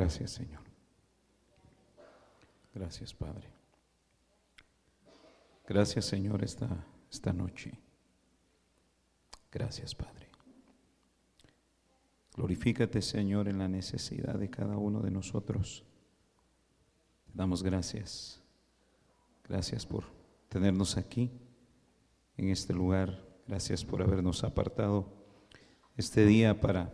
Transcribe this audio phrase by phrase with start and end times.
[0.00, 0.62] Gracias, Señor.
[2.74, 3.48] Gracias, Padre.
[5.68, 7.78] Gracias, Señor, esta, esta noche.
[9.52, 10.30] Gracias, Padre.
[12.34, 15.84] Glorifícate, Señor, en la necesidad de cada uno de nosotros.
[17.26, 18.40] Te damos gracias.
[19.46, 20.04] Gracias por
[20.48, 21.30] tenernos aquí,
[22.38, 23.22] en este lugar.
[23.46, 25.12] Gracias por habernos apartado
[25.98, 26.90] este día para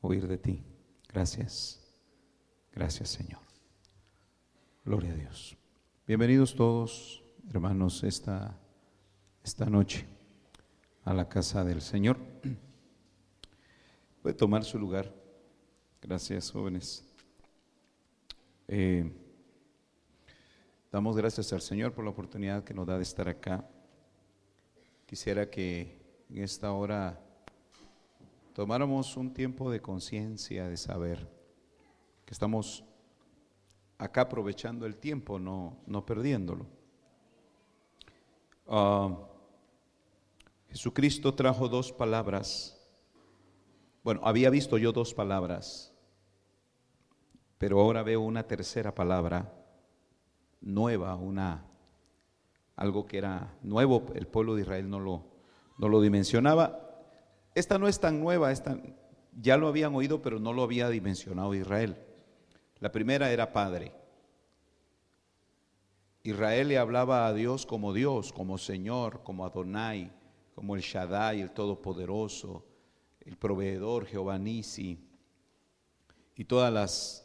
[0.00, 0.62] oír de ti.
[1.08, 1.77] Gracias.
[2.72, 3.40] Gracias, Señor.
[4.84, 5.56] Gloria a Dios.
[6.06, 8.56] Bienvenidos todos, hermanos, esta,
[9.44, 10.06] esta noche
[11.04, 12.18] a la casa del Señor.
[14.22, 15.12] Puede tomar su lugar.
[16.00, 17.04] Gracias, jóvenes.
[18.68, 19.10] Eh,
[20.92, 23.68] damos gracias al Señor por la oportunidad que nos da de estar acá.
[25.06, 25.98] Quisiera que
[26.30, 27.20] en esta hora
[28.52, 31.37] tomáramos un tiempo de conciencia, de saber
[32.28, 32.84] que estamos
[33.96, 36.66] acá aprovechando el tiempo, no, no perdiéndolo.
[38.66, 39.16] Ah,
[40.68, 42.78] Jesucristo trajo dos palabras.
[44.04, 45.90] Bueno, había visto yo dos palabras,
[47.56, 49.50] pero ahora veo una tercera palabra
[50.60, 51.64] nueva, una
[52.76, 55.24] algo que era nuevo, el pueblo de Israel no lo,
[55.78, 56.90] no lo dimensionaba.
[57.54, 58.78] Esta no es tan nueva, esta,
[59.32, 62.04] ya lo habían oído, pero no lo había dimensionado Israel.
[62.80, 63.92] La primera era Padre.
[66.22, 70.12] Israel le hablaba a Dios como Dios, como Señor, como Adonai,
[70.54, 72.64] como el Shaddai, el Todopoderoso,
[73.20, 74.98] el proveedor, Jehová Nisi,
[76.34, 77.24] y todas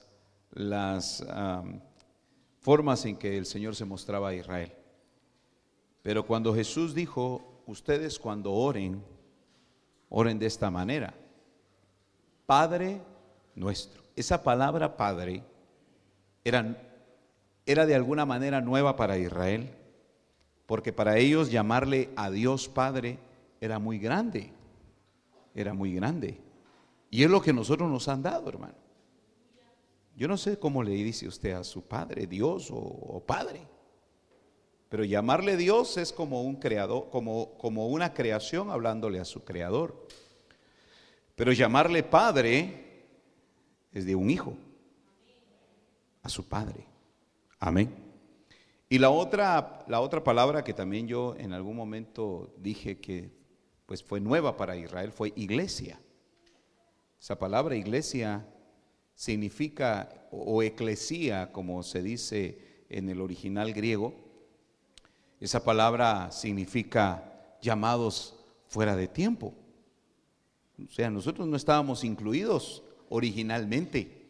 [0.52, 1.26] las,
[2.60, 4.72] formas en que el Señor se mostraba a Israel.
[6.02, 9.04] Pero cuando Jesús dijo, ustedes cuando oren,
[10.10, 11.14] oren de esta manera,
[12.46, 13.02] Padre
[13.56, 14.03] nuestro.
[14.16, 15.44] Esa palabra Padre
[16.44, 16.78] era,
[17.66, 19.76] era de alguna manera nueva para Israel
[20.66, 23.20] porque para ellos llamarle a Dios Padre
[23.60, 24.52] era muy grande,
[25.54, 26.40] era muy grande.
[27.10, 28.76] Y es lo que nosotros nos han dado, hermano.
[30.16, 33.62] Yo no sé cómo le dice usted a su Padre, Dios o, Padre,
[34.90, 40.08] pero llamarle Dios es como un creador, como, como una creación hablándole a su creador.
[41.36, 42.83] Pero llamarle Padre
[43.94, 44.56] es de un hijo,
[46.22, 46.86] a su Padre.
[47.60, 47.94] Amén.
[48.90, 53.32] Y la otra, la otra palabra que también yo en algún momento dije que
[53.86, 56.00] pues fue nueva para Israel fue iglesia.
[57.20, 58.46] Esa palabra iglesia
[59.16, 64.14] significa, o eclesía, como se dice en el original griego,
[65.40, 68.36] esa palabra significa llamados
[68.68, 69.54] fuera de tiempo.
[70.80, 74.24] O sea, nosotros no estábamos incluidos originalmente.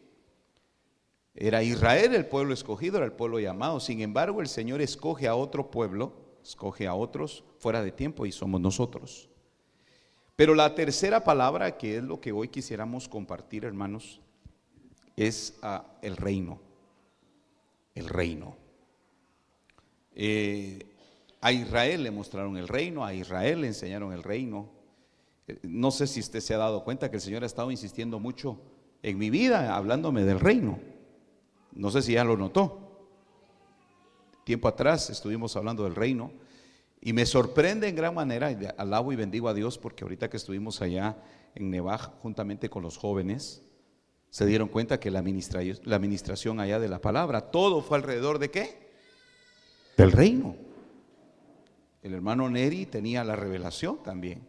[1.34, 3.80] Era Israel el pueblo escogido, era el pueblo llamado.
[3.80, 6.12] Sin embargo, el Señor escoge a otro pueblo,
[6.42, 9.30] escoge a otros fuera de tiempo y somos nosotros.
[10.36, 14.20] Pero la tercera palabra, que es lo que hoy quisiéramos compartir, hermanos,
[15.16, 16.60] es ah, el reino.
[17.94, 18.56] El reino.
[20.14, 20.86] Eh,
[21.40, 24.68] a Israel le mostraron el reino, a Israel le enseñaron el reino.
[25.48, 28.20] Eh, no sé si usted se ha dado cuenta que el Señor ha estado insistiendo
[28.20, 28.60] mucho
[29.04, 30.78] en mi vida, hablándome del reino.
[31.72, 33.10] No sé si ya lo notó.
[34.44, 36.32] Tiempo atrás estuvimos hablando del reino
[37.02, 38.48] y me sorprende en gran manera,
[38.78, 41.18] alabo y bendigo a Dios porque ahorita que estuvimos allá
[41.54, 43.62] en Nevaj juntamente con los jóvenes,
[44.30, 48.50] se dieron cuenta que la, la administración allá de la palabra, todo fue alrededor de
[48.50, 48.88] qué?
[49.98, 50.56] Del reino.
[52.02, 54.48] El hermano Neri tenía la revelación también.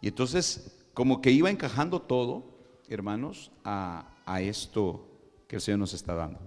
[0.00, 2.57] Y entonces, como que iba encajando todo,
[2.88, 5.08] hermanos, a, a esto
[5.46, 6.40] que el Señor nos está dando.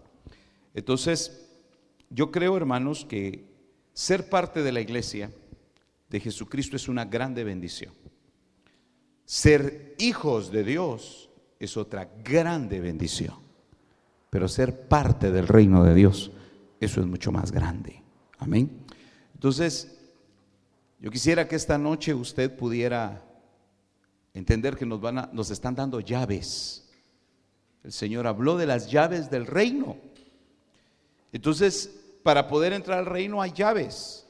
[0.73, 1.49] Entonces,
[2.09, 3.45] yo creo, hermanos, que
[3.93, 5.31] ser parte de la iglesia
[6.09, 7.93] de Jesucristo es una grande bendición.
[9.25, 11.29] Ser hijos de Dios
[11.59, 13.35] es otra grande bendición.
[14.29, 16.31] Pero ser parte del reino de Dios,
[16.79, 18.01] eso es mucho más grande.
[18.39, 18.85] Amén.
[19.33, 19.99] Entonces,
[20.99, 23.23] yo quisiera que esta noche usted pudiera
[24.33, 26.89] entender que nos, van a, nos están dando llaves.
[27.83, 29.97] El Señor habló de las llaves del reino.
[31.31, 31.89] Entonces,
[32.23, 34.27] para poder entrar al reino hay llaves.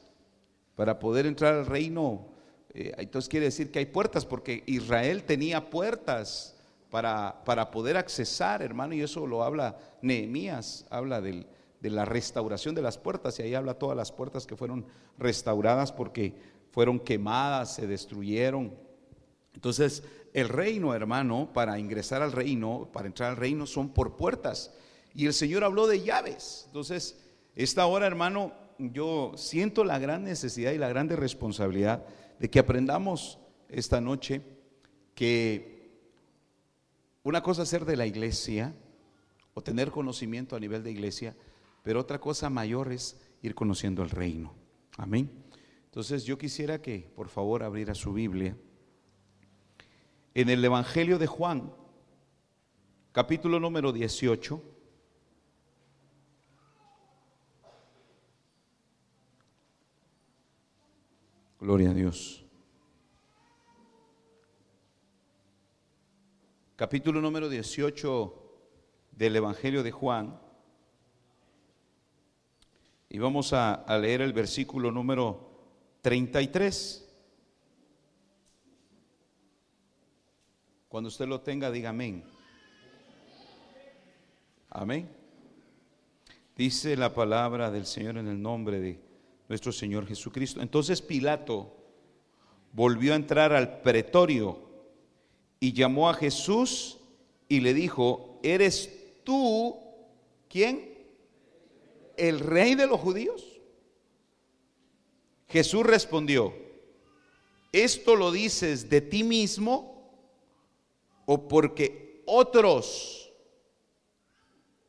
[0.74, 2.26] Para poder entrar al reino,
[2.72, 6.56] eh, entonces quiere decir que hay puertas, porque Israel tenía puertas
[6.90, 11.46] para, para poder accesar, hermano, y eso lo habla Nehemías, habla del,
[11.80, 14.86] de la restauración de las puertas, y ahí habla todas las puertas que fueron
[15.18, 16.34] restauradas porque
[16.70, 18.72] fueron quemadas, se destruyeron.
[19.62, 24.74] Entonces, el reino, hermano, para ingresar al reino, para entrar al reino, son por puertas.
[25.14, 26.64] Y el Señor habló de llaves.
[26.66, 27.16] Entonces,
[27.54, 32.04] esta hora, hermano, yo siento la gran necesidad y la grande responsabilidad
[32.40, 33.38] de que aprendamos
[33.68, 34.42] esta noche
[35.14, 35.92] que
[37.22, 38.74] una cosa es ser de la iglesia
[39.54, 41.36] o tener conocimiento a nivel de iglesia,
[41.84, 44.52] pero otra cosa mayor es ir conociendo el reino.
[44.96, 45.30] Amén.
[45.84, 48.56] Entonces yo quisiera que por favor abriera su Biblia
[50.34, 51.72] en el Evangelio de Juan,
[53.12, 54.62] capítulo número 18.
[61.60, 62.44] Gloria a Dios.
[66.76, 68.42] Capítulo número 18
[69.12, 70.40] del Evangelio de Juan.
[73.08, 75.50] Y vamos a, a leer el versículo número
[76.00, 77.01] 33.
[80.92, 82.22] Cuando usted lo tenga, diga amén.
[84.68, 85.08] Amén.
[86.54, 89.00] Dice la palabra del Señor en el nombre de
[89.48, 90.60] nuestro Señor Jesucristo.
[90.60, 91.74] Entonces Pilato
[92.74, 94.68] volvió a entrar al pretorio
[95.58, 96.98] y llamó a Jesús
[97.48, 99.74] y le dijo, ¿eres tú
[100.50, 100.92] quién?
[102.18, 103.62] ¿El rey de los judíos?
[105.48, 106.52] Jesús respondió,
[107.72, 109.91] ¿esto lo dices de ti mismo?
[111.26, 113.32] O porque otros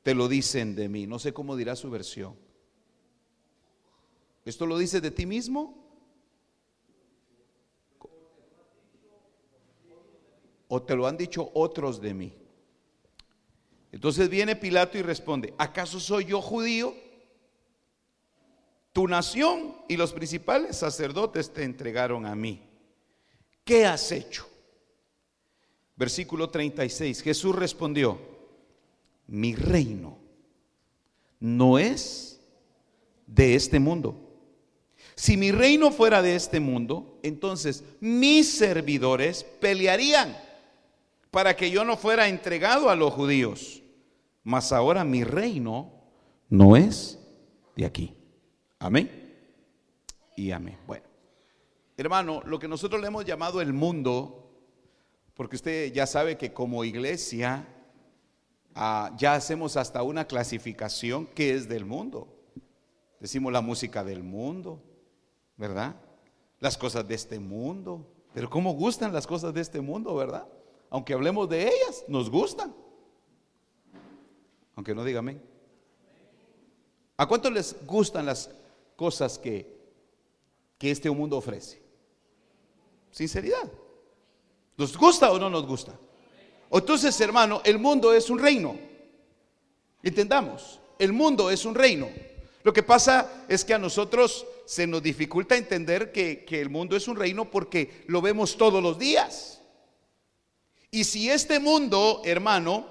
[0.04, 1.08] te lo dicen de mí.
[1.08, 2.36] No sé cómo dirá su versión.
[4.46, 5.82] ¿Esto lo dices de ti mismo?
[10.68, 12.34] ¿O te lo han dicho otros de mí?
[13.92, 16.96] Entonces viene Pilato y responde, ¿acaso soy yo judío?
[18.92, 22.62] Tu nación y los principales sacerdotes te entregaron a mí.
[23.64, 24.48] ¿Qué has hecho?
[25.96, 27.22] Versículo 36.
[27.22, 28.20] Jesús respondió,
[29.28, 30.18] mi reino
[31.40, 32.40] no es
[33.28, 34.16] de este mundo.
[35.16, 40.36] Si mi reino fuera de este mundo, entonces mis servidores pelearían
[41.30, 43.82] para que yo no fuera entregado a los judíos.
[44.44, 45.92] Mas ahora mi reino
[46.50, 47.20] no es
[47.76, 48.14] de aquí.
[48.80, 49.10] Amén.
[50.36, 50.78] Y amén.
[50.86, 51.06] Bueno,
[51.96, 54.43] hermano, lo que nosotros le hemos llamado el mundo
[55.36, 57.68] porque usted ya sabe que como iglesia
[58.76, 62.28] ah, ya hacemos hasta una clasificación que es del mundo.
[63.20, 64.82] Decimos la música del mundo,
[65.58, 65.96] ¿verdad?
[66.60, 68.06] Las cosas de este mundo.
[68.34, 70.48] Pero ¿cómo gustan las cosas de este mundo, verdad?
[70.90, 72.76] Aunque hablemos de ellas, nos gustan.
[74.76, 75.42] Aunque no digan
[77.18, 78.50] ¿A cuánto les gustan las
[78.96, 79.78] cosas que,
[80.78, 81.82] que este mundo ofrece?
[83.12, 83.72] Sinceridad.
[84.78, 85.98] ¿Nos gusta o no nos gusta?
[86.72, 88.78] Entonces, hermano, el mundo es un reino.
[90.02, 92.10] Entendamos, el mundo es un reino.
[92.64, 96.96] Lo que pasa es que a nosotros se nos dificulta entender que, que, el mundo
[96.96, 99.62] es un reino porque lo vemos todos los días.
[100.90, 102.88] Y si este mundo, hermano,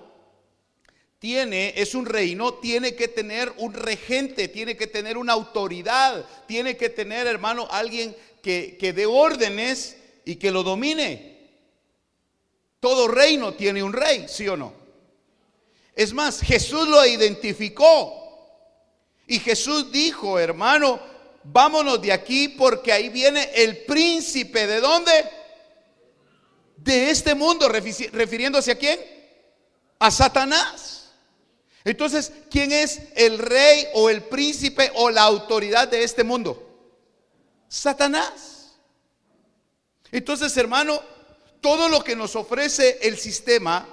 [1.18, 6.76] tiene, es un reino, tiene que tener un regente, tiene que tener una autoridad, tiene
[6.76, 11.31] que tener, hermano, alguien que, que dé órdenes y que lo domine.
[12.82, 14.72] Todo reino tiene un rey, ¿sí o no?
[15.94, 18.44] Es más, Jesús lo identificó.
[19.28, 20.98] Y Jesús dijo, hermano,
[21.44, 24.66] vámonos de aquí porque ahí viene el príncipe.
[24.66, 25.12] ¿De dónde?
[26.76, 28.98] De este mundo, refiriéndose a quién?
[30.00, 31.12] A Satanás.
[31.84, 36.68] Entonces, ¿quién es el rey o el príncipe o la autoridad de este mundo?
[37.68, 38.72] Satanás.
[40.10, 41.00] Entonces, hermano,
[41.62, 43.88] todo lo que nos ofrece el sistema,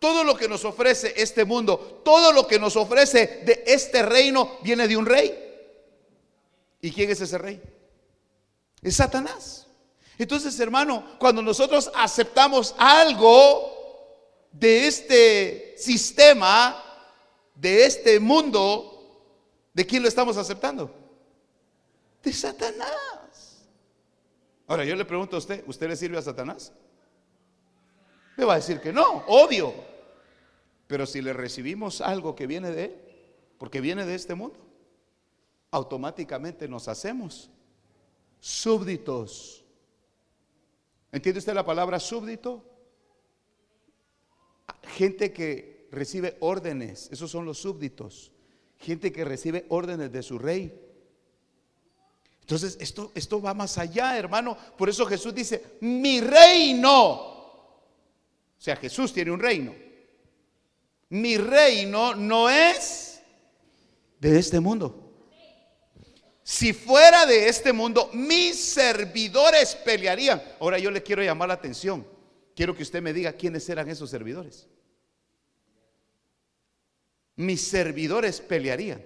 [0.00, 4.58] todo lo que nos ofrece este mundo, todo lo que nos ofrece de este reino
[4.62, 5.32] viene de un rey.
[6.82, 7.62] ¿Y quién es ese rey?
[8.82, 9.66] Es Satanás.
[10.18, 13.72] Entonces, hermano, cuando nosotros aceptamos algo
[14.50, 16.82] de este sistema,
[17.54, 19.22] de este mundo,
[19.72, 20.92] ¿de quién lo estamos aceptando?
[22.22, 23.66] De Satanás.
[24.66, 26.72] Ahora, yo le pregunto a usted, ¿usted le sirve a Satanás?
[28.36, 29.72] Me va a decir que no, obvio.
[30.86, 32.94] Pero si le recibimos algo que viene de Él,
[33.58, 34.58] porque viene de este mundo,
[35.70, 37.50] automáticamente nos hacemos
[38.40, 39.64] súbditos.
[41.10, 42.62] ¿Entiende usted la palabra súbdito?
[44.82, 48.32] Gente que recibe órdenes, esos son los súbditos.
[48.78, 50.80] Gente que recibe órdenes de su rey.
[52.40, 54.56] Entonces, esto, esto va más allá, hermano.
[54.76, 57.33] Por eso Jesús dice, mi reino.
[58.58, 59.74] O sea, Jesús tiene un reino.
[61.10, 63.20] Mi reino no es
[64.18, 65.04] de este mundo.
[66.42, 70.42] Si fuera de este mundo, mis servidores pelearían.
[70.60, 72.06] Ahora yo le quiero llamar la atención.
[72.54, 74.68] Quiero que usted me diga quiénes eran esos servidores.
[77.36, 79.02] Mis servidores pelearían.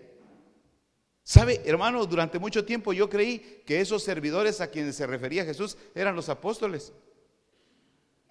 [1.22, 2.04] ¿Sabe, hermano?
[2.06, 6.28] Durante mucho tiempo yo creí que esos servidores a quienes se refería Jesús eran los
[6.28, 6.92] apóstoles.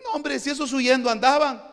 [0.08, 1.64] No, hombre, si esos huyendo andaban.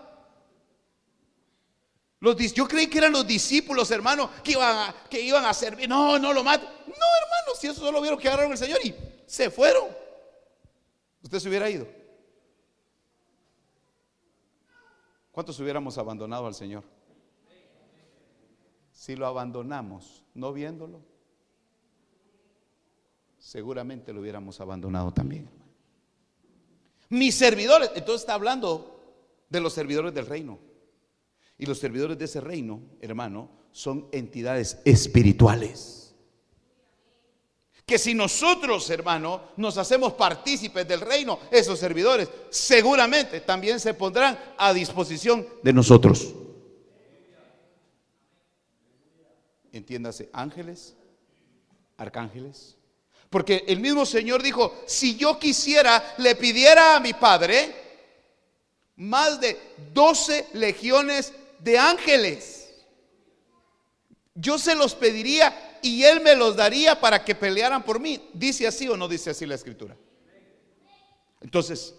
[2.21, 5.89] Los, yo creí que eran los discípulos, hermano, que iban a, que iban a servir.
[5.89, 6.69] No, no lo maten.
[6.69, 8.95] No, hermano, si eso solo vieron que agarraron el Señor y
[9.27, 9.89] se fueron.
[11.23, 11.87] Usted se hubiera ido.
[15.31, 16.85] ¿Cuántos hubiéramos abandonado al Señor?
[18.93, 21.03] Si lo abandonamos, no viéndolo,
[23.39, 25.64] seguramente lo hubiéramos abandonado también.
[27.11, 29.01] Mis servidores, entonces está hablando
[29.49, 30.59] de los servidores del reino.
[31.59, 36.15] Y los servidores de ese reino, hermano, son entidades espirituales.
[37.87, 44.39] Que si nosotros, hermano, nos hacemos partícipes del reino, esos servidores seguramente también se pondrán
[44.57, 46.35] a disposición de nosotros.
[49.71, 50.97] Entiéndase, ángeles,
[51.97, 52.79] arcángeles,
[53.35, 57.75] porque el mismo Señor dijo, si yo quisiera, le pidiera a mi Padre
[58.95, 59.61] más de
[59.93, 62.73] 12 legiones de ángeles.
[64.37, 68.25] Yo se los pediría y Él me los daría para que pelearan por mí.
[68.33, 69.97] ¿Dice así o no dice así la escritura?
[71.41, 71.93] Entonces,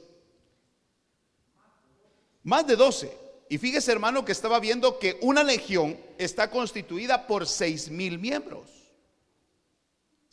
[2.44, 3.12] más de 12.
[3.50, 8.75] Y fíjese hermano que estaba viendo que una legión está constituida por seis mil miembros.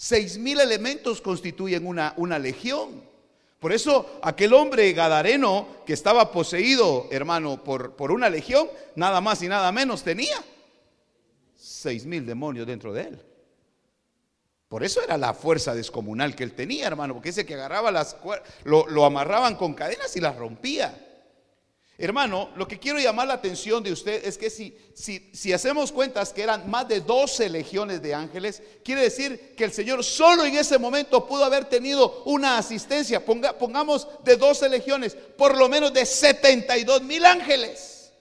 [0.05, 3.05] Seis mil elementos constituyen una, una legión.
[3.61, 9.41] Por eso aquel hombre gadareno que estaba poseído, hermano, por, por una legión, nada más
[9.45, 10.43] y nada menos tenía
[11.55, 13.23] seis mil demonios dentro de él.
[14.67, 18.17] Por eso era la fuerza descomunal que él tenía, hermano, porque ese que agarraba las
[18.65, 21.12] lo, lo amarraban con cadenas y las rompía.
[22.03, 26.43] Hermano, lo que quiero llamar la atención de usted es que si, hacemos cuentas que
[26.43, 30.81] eran más de 12 legiones de ángeles, quiere decir que el Señor solo en ese
[30.81, 37.03] momento pudo haber tenido una asistencia, pongamos de 12 legiones, por lo menos de 72
[37.05, 38.13] mil ángeles,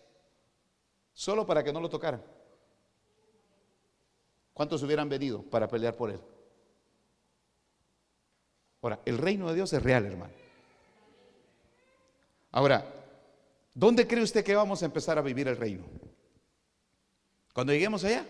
[1.11, 2.23] solo para que no lo tocaran.
[4.53, 6.19] ¿Cuántos hubieran venido para pelear por él?
[8.83, 10.33] Ahora, el reino de Dios es real, hermano.
[12.51, 13.00] Ahora,
[13.73, 15.85] ¿Dónde cree usted que vamos a empezar a vivir el reino?
[17.53, 18.25] Cuando lleguemos allá.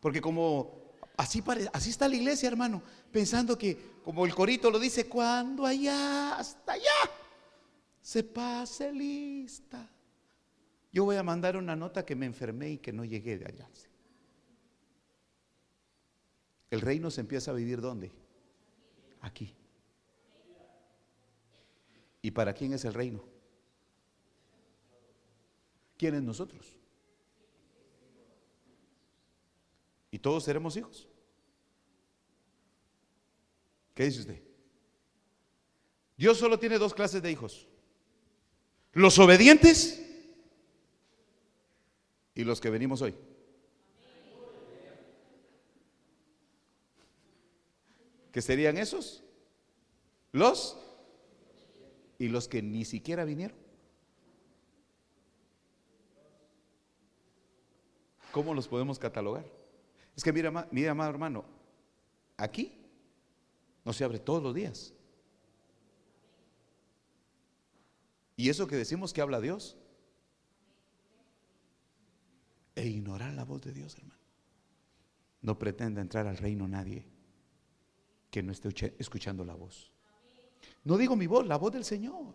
[0.00, 1.42] Porque como así,
[1.72, 2.82] así está la iglesia, hermano,
[3.12, 7.10] pensando que, como el corito lo dice, cuando allá, hasta allá,
[8.00, 9.88] se pase lista.
[10.92, 13.68] Yo voy a mandar una nota que me enfermé y que no llegué de allá.
[16.70, 18.10] El reino se empieza a vivir ¿dónde?
[19.20, 19.54] Aquí.
[22.22, 23.31] ¿Y para quién es el reino?
[26.02, 26.66] ¿Quiénes nosotros?
[30.10, 31.06] Y todos seremos hijos.
[33.94, 34.42] ¿Qué dice usted?
[36.16, 37.68] Dios solo tiene dos clases de hijos.
[38.94, 40.04] Los obedientes
[42.34, 43.14] y los que venimos hoy.
[48.32, 49.22] ¿Qué serían esos?
[50.32, 50.76] Los
[52.18, 53.61] y los que ni siquiera vinieron.
[58.32, 59.44] ¿Cómo los podemos catalogar?
[60.16, 61.44] Es que mira, mira, amado hermano,
[62.36, 62.72] aquí
[63.84, 64.92] no se abre todos los días.
[68.36, 69.76] Y eso que decimos que habla Dios,
[72.74, 74.20] e ignorar la voz de Dios, hermano.
[75.42, 77.04] No pretenda entrar al reino nadie
[78.30, 79.92] que no esté escuchando la voz.
[80.84, 82.34] No digo mi voz, la voz del Señor.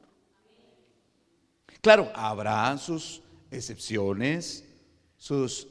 [1.82, 4.63] Claro, habrá sus excepciones,
[5.18, 5.68] sus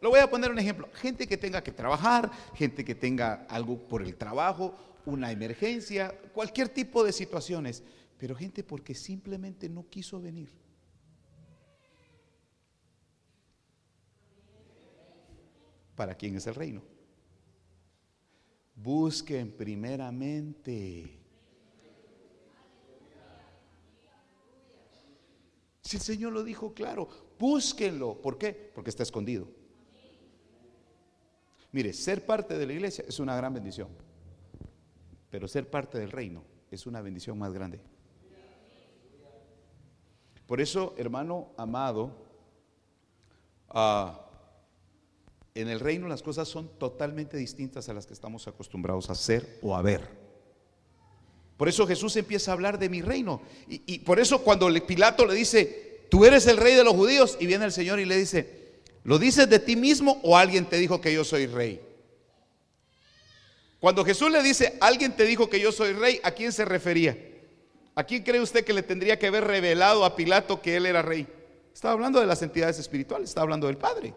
[0.00, 0.88] lo voy a poner un ejemplo.
[0.94, 6.68] Gente que tenga que trabajar, gente que tenga algo por el trabajo, una emergencia, cualquier
[6.68, 7.82] tipo de situaciones.
[8.18, 10.50] Pero gente porque simplemente no quiso venir.
[15.96, 16.82] ¿Para quién es el reino?
[18.74, 21.18] Busquen primeramente.
[25.80, 28.20] Si el Señor lo dijo claro, búsquenlo.
[28.20, 28.70] ¿Por qué?
[28.74, 29.48] Porque está escondido.
[31.72, 33.88] Mire, ser parte de la iglesia es una gran bendición,
[35.30, 37.80] pero ser parte del reino es una bendición más grande.
[40.46, 42.12] Por eso, hermano amado,
[43.68, 44.22] ah,
[45.54, 49.58] en el reino las cosas son totalmente distintas a las que estamos acostumbrados a hacer
[49.62, 50.08] o a ver.
[51.56, 53.40] Por eso Jesús empieza a hablar de mi reino.
[53.68, 57.36] Y, y por eso cuando Pilato le dice, tú eres el rey de los judíos,
[57.40, 60.76] y viene el Señor y le dice, ¿lo dices de ti mismo o alguien te
[60.76, 61.80] dijo que yo soy rey?
[63.80, 67.16] Cuando Jesús le dice, alguien te dijo que yo soy rey, ¿a quién se refería?
[67.94, 71.02] ¿A quién cree usted que le tendría que haber revelado a Pilato que él era
[71.02, 71.26] rey?
[71.72, 74.14] Estaba hablando de las entidades espirituales, estaba hablando del Padre.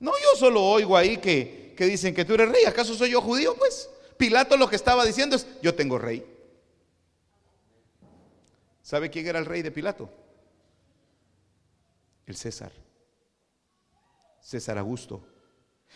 [0.00, 2.64] No, yo solo oigo ahí que, dicen que tú eres rey.
[2.66, 3.54] ¿Acaso soy yo judío?
[3.56, 6.24] Pues Pilato lo que estaba diciendo es, yo tengo rey.
[8.88, 10.08] ¿Sabe quién era el rey de Pilato?
[12.24, 12.72] El César.
[14.40, 15.26] César Augusto.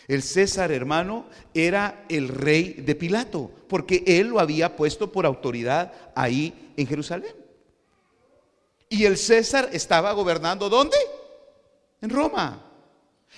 [0.06, 6.12] El César, hermano, era el rey de Pilato, porque él lo había puesto por autoridad
[6.14, 7.34] ahí en Jerusalén.
[8.90, 10.98] Y el César estaba gobernando ¿dónde?
[12.02, 12.71] En Roma.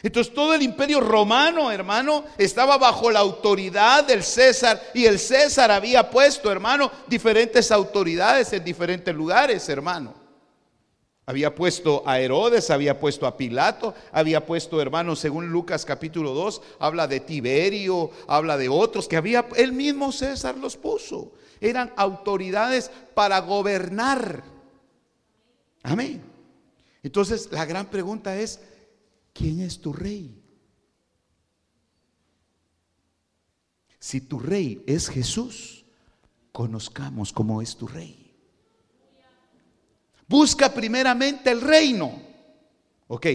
[0.03, 5.71] Entonces todo el imperio romano, hermano, estaba bajo la autoridad del César y el César
[5.71, 10.25] había puesto, hermano, diferentes autoridades en diferentes lugares, hermano.
[11.27, 16.61] Había puesto a Herodes, había puesto a Pilato, había puesto, hermano, según Lucas capítulo 2,
[16.81, 21.33] habla de Tiberio, habla de otros que había, el mismo César los puso.
[21.63, 24.45] Eran autoridades para gobernar.
[25.83, 26.23] Amén.
[27.03, 28.61] Entonces la gran pregunta es,
[29.35, 30.41] ¿quién es tu rey?
[33.99, 35.85] Si tu rey es Jesús,
[36.53, 38.33] conozcamos cómo es tu rey.
[40.27, 42.23] Busca primeramente el reino.
[43.09, 43.27] Ok.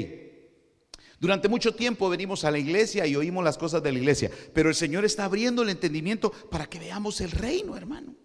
[1.19, 4.69] Durante mucho tiempo venimos a la iglesia y oímos las cosas de la iglesia, pero
[4.69, 8.15] el Señor está abriendo el entendimiento para que veamos el reino, hermano.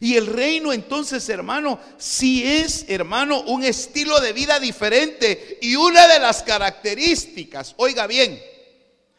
[0.00, 5.58] Y el reino entonces, hermano, sí es, hermano, un estilo de vida diferente.
[5.60, 8.40] Y una de las características, oiga bien,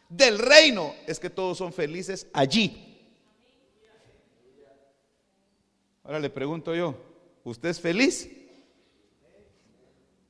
[0.08, 2.80] del reino es que todos son felices allí.
[6.02, 6.94] Ahora le pregunto yo,
[7.44, 8.28] ¿usted es feliz?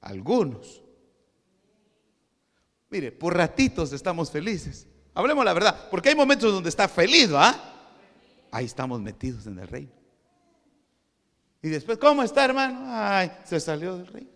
[0.00, 0.82] Algunos.
[2.90, 4.86] Mire, por ratitos estamos felices.
[5.14, 7.72] Hablemos la verdad, porque hay momentos donde está feliz, ¿ah?
[8.52, 10.03] Ahí estamos metidos en el reino.
[11.64, 12.82] Y después, ¿cómo está, hermano?
[12.88, 14.28] Ay, se salió del reino.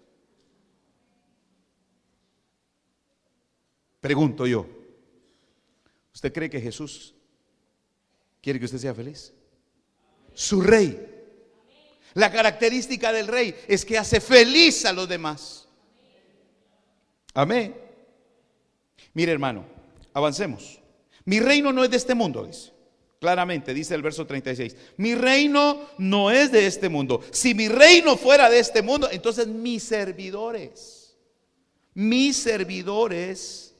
[4.01, 4.67] Pregunto yo,
[6.14, 7.14] ¿usted cree que Jesús
[8.41, 9.35] quiere que usted sea feliz?
[10.33, 11.07] Su rey.
[12.14, 15.69] La característica del rey es que hace feliz a los demás.
[17.35, 17.79] Amén.
[19.12, 19.67] Mire, hermano,
[20.14, 20.81] avancemos.
[21.27, 22.73] Mi reino no es de este mundo, dice.
[23.21, 27.21] Claramente dice el verso 36, mi reino no es de este mundo.
[27.33, 31.17] Si mi reino fuera de este mundo, entonces mis servidores,
[31.95, 33.75] mis servidores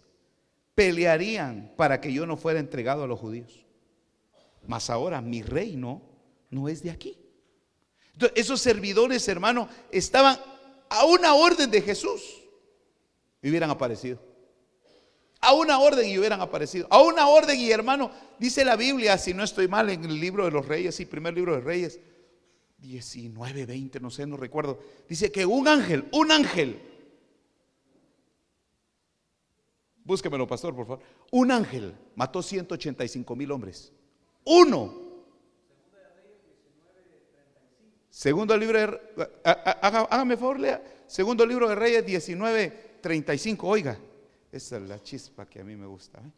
[0.75, 3.65] pelearían para que yo no fuera entregado a los judíos.
[4.67, 6.03] Mas ahora mi reino
[6.51, 7.17] no es de aquí.
[8.13, 10.37] Entonces, esos servidores, hermano, estaban
[10.89, 12.23] a una orden de Jesús
[13.41, 14.28] y hubieran aparecido
[15.41, 16.87] a una orden y hubieran aparecido.
[16.91, 20.45] A una orden y hermano, dice la Biblia, si no estoy mal, en el libro
[20.45, 22.01] de los reyes, sí, primer libro de reyes,
[22.79, 24.79] 19, 20, no sé, no recuerdo.
[25.09, 26.81] Dice que un ángel, un ángel,
[30.05, 31.05] búsquemelo, pastor, por favor.
[31.31, 33.93] Un ángel mató 185 mil hombres.
[34.45, 35.07] Uno.
[38.11, 39.01] Segundo libro de
[39.45, 40.83] hágame favor, lea.
[41.07, 43.59] Segundo libro de Reyes 19:35.
[43.63, 43.99] Oiga.
[44.51, 46.19] Esa es la chispa que a mí me gusta.
[46.19, 46.31] ¿eh?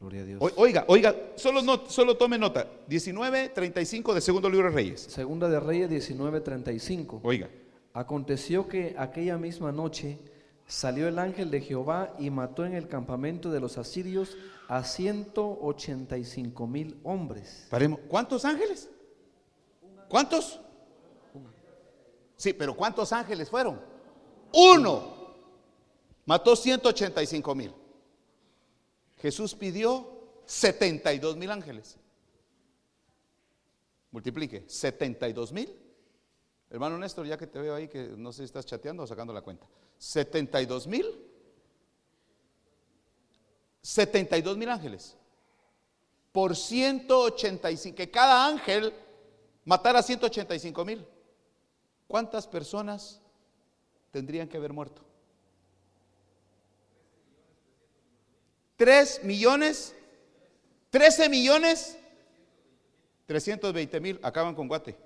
[0.00, 0.52] Gloria a Dios.
[0.56, 2.66] Oiga, oiga, solo, no, solo tome nota.
[2.88, 5.00] 19.35 de Segundo Libro de Reyes.
[5.00, 7.20] Segunda de Reyes 19.35.
[7.22, 7.48] Oiga.
[7.92, 10.18] Aconteció que aquella misma noche
[10.66, 16.66] salió el ángel de Jehová y mató en el campamento de los asirios a 185
[16.66, 17.68] mil hombres.
[17.70, 18.00] Paremos.
[18.08, 18.88] ¿Cuántos ángeles?
[20.08, 20.58] ¿Cuántos?
[22.36, 23.80] Sí, pero ¿cuántos ángeles fueron?
[24.52, 25.11] Uno.
[26.24, 27.74] Mató 185 mil.
[29.18, 30.06] Jesús pidió
[30.46, 31.96] 72 mil ángeles.
[34.10, 35.78] Multiplique, 72 mil.
[36.70, 39.32] Hermano Néstor, ya que te veo ahí, que no sé si estás chateando o sacando
[39.32, 39.66] la cuenta.
[39.98, 41.32] 72 mil
[43.82, 45.16] 72 mil ángeles.
[46.30, 48.94] Por 185, que cada ángel
[49.64, 51.06] matara 185 mil.
[52.06, 53.20] ¿Cuántas personas
[54.10, 55.02] tendrían que haber muerto?
[58.82, 59.94] 3 millones,
[60.90, 61.96] 13 millones,
[63.26, 64.96] 320 mil, acaban con Guate.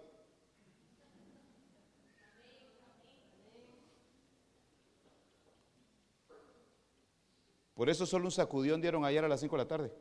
[7.75, 9.93] Por eso solo un sacudión dieron ayer a las 5 de la tarde.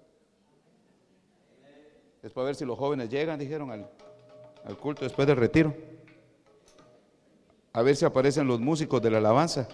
[2.21, 3.89] Después a ver si los jóvenes llegan, dijeron al,
[4.63, 5.75] al culto después del retiro.
[7.73, 9.67] A ver si aparecen los músicos de la alabanza.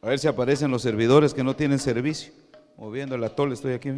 [0.00, 2.32] A ver si aparecen los servidores que no tienen servicio.
[2.76, 3.90] Moviendo el atole, estoy aquí.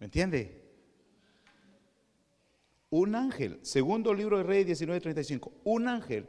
[0.00, 0.60] ¿Me entiende?
[2.90, 6.28] Un ángel, segundo libro de Reyes 19:35, un ángel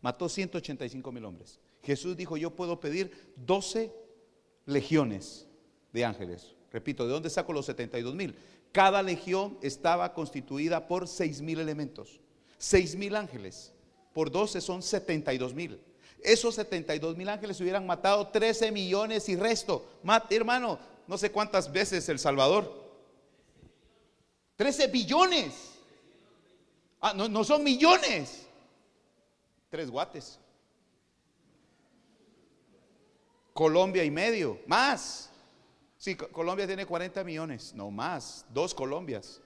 [0.00, 1.60] mató 185 mil hombres.
[1.82, 3.92] Jesús dijo, yo puedo pedir 12
[4.66, 5.48] legiones
[5.92, 6.54] de ángeles.
[6.72, 8.36] Repito, ¿de dónde saco los 72 mil?
[8.70, 12.20] Cada legión estaba constituida por 6 mil elementos,
[12.58, 13.74] 6 mil ángeles
[14.12, 15.80] por 12 son 72 mil.
[16.22, 19.84] Esos 72 mil ángeles hubieran matado 13 millones y resto.
[20.30, 22.82] hermano, no sé cuántas veces El Salvador.
[24.56, 25.72] 13 billones.
[27.00, 28.46] Ah, no, no son millones.
[29.68, 30.38] Tres guates.
[33.52, 34.60] Colombia y medio.
[34.66, 35.30] Más.
[35.98, 37.72] Sí, Colombia tiene 40 millones.
[37.74, 38.44] No más.
[38.50, 39.40] Dos Colombias.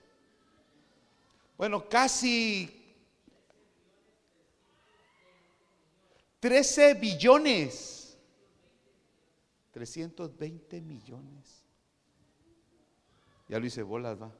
[1.56, 2.85] Bueno, casi
[6.46, 8.16] 13 billones.
[9.72, 11.64] 320 millones.
[13.48, 14.32] Ya lo hice bolas, va.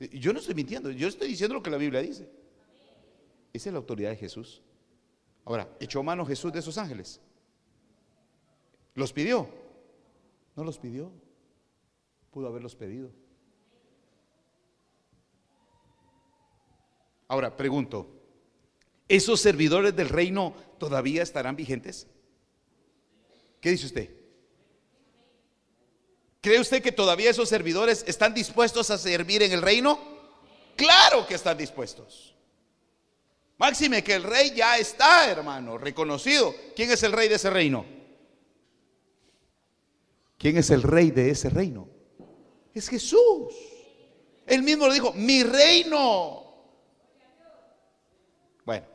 [0.00, 2.30] Yo no estoy mintiendo, yo estoy diciendo lo que la Biblia dice.
[3.52, 4.62] Esa es la autoridad de Jesús.
[5.44, 7.20] Ahora, ¿echó mano Jesús de esos ángeles?
[8.94, 9.50] ¿Los pidió?
[10.56, 11.12] No los pidió.
[12.30, 13.10] Pudo haberlos pedido.
[17.28, 18.21] Ahora, pregunto,
[19.12, 22.06] ¿Esos servidores del reino todavía estarán vigentes?
[23.60, 24.08] ¿Qué dice usted?
[26.40, 30.00] ¿Cree usted que todavía esos servidores están dispuestos a servir en el reino?
[30.76, 32.34] Claro que están dispuestos.
[33.58, 36.54] Máxime que el rey ya está, hermano, reconocido.
[36.74, 37.84] ¿Quién es el rey de ese reino?
[40.38, 41.86] ¿Quién es el rey de ese reino?
[42.72, 43.52] Es Jesús.
[44.46, 46.42] Él mismo lo dijo, mi reino.
[48.64, 48.86] Bueno,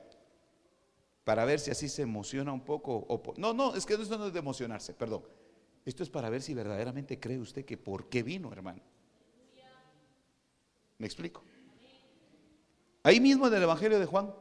[1.27, 3.05] para ver si así se emociona un poco.
[3.09, 5.23] O, no, no, es que esto no es de emocionarse, perdón.
[5.83, 8.81] Esto es para ver si verdaderamente cree usted que por qué vino, hermano.
[10.97, 11.43] ¿Me explico?
[13.03, 14.33] Ahí mismo en el Evangelio de Juan,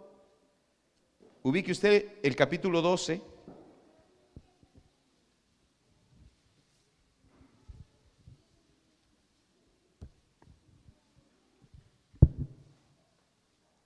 [1.42, 3.20] ubique usted el capítulo 12.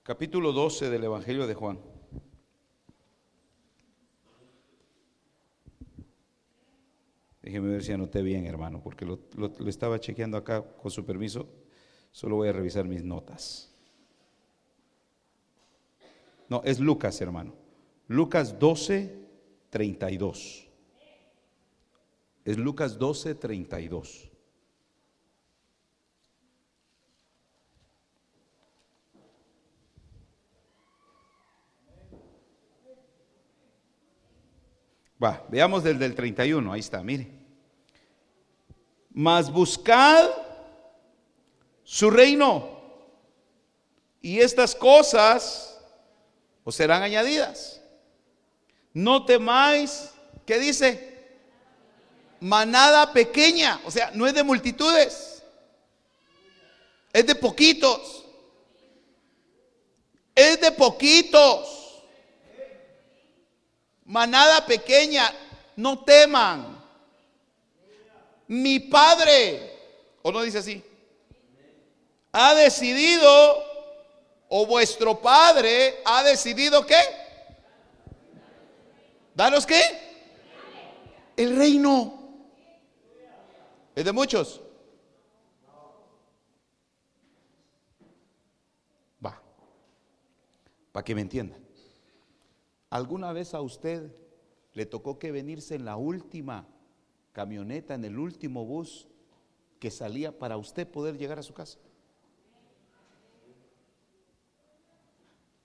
[0.03, 1.90] Capítulo 12 del Evangelio de Juan.
[7.51, 9.19] Déjeme ver si anoté bien, hermano, porque lo,
[9.67, 11.49] estaba chequeando acá con su permiso.
[12.09, 13.75] Solo voy a revisar mis notas.
[16.47, 17.53] No, es Lucas, hermano.
[18.07, 19.13] Lucas 12,
[19.69, 20.65] 32.
[22.45, 24.31] Es Lucas 12, 32.
[35.21, 37.40] Va, veamos desde el 31, ahí está, mire.
[39.13, 40.29] Mas buscad
[41.83, 42.79] su reino
[44.21, 45.79] y estas cosas
[46.63, 47.81] os serán añadidas.
[48.93, 50.09] No temáis,
[50.45, 51.09] ¿qué dice?
[52.39, 55.43] Manada pequeña, o sea, no es de multitudes,
[57.13, 58.25] es de poquitos.
[60.33, 61.81] Es de poquitos
[64.11, 65.33] manada pequeña,
[65.77, 66.80] no teman.
[68.51, 69.77] Mi padre,
[70.21, 70.83] o no dice así,
[72.33, 73.63] ha decidido,
[74.49, 76.99] o vuestro padre ha decidido qué?
[79.33, 79.81] ¿Daros qué?
[81.37, 82.43] El reino.
[83.95, 84.59] ¿Es de muchos?
[89.25, 89.41] Va.
[90.91, 91.65] Para que me entiendan.
[92.89, 94.13] ¿Alguna vez a usted
[94.73, 96.67] le tocó que venirse en la última
[97.31, 99.07] camioneta, en el último bus
[99.79, 101.79] que salía para usted poder llegar a su casa?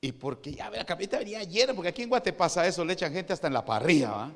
[0.01, 3.13] Y porque ya la camioneta venía llena, porque aquí en Guate pasa eso, le echan
[3.13, 4.33] gente hasta en la parrilla, ¿va?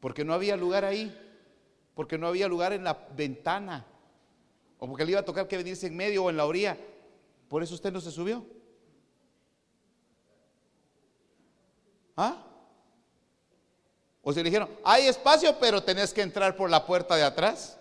[0.00, 1.16] Porque no había lugar ahí,
[1.94, 3.86] porque no había lugar en la ventana,
[4.78, 6.76] o porque le iba a tocar que venirse en medio o en la orilla.
[7.48, 8.44] Por eso usted no se subió.
[12.16, 12.51] ¿Ah?
[14.22, 17.78] O se le dijeron, hay espacio, pero tenés que entrar por la puerta de atrás.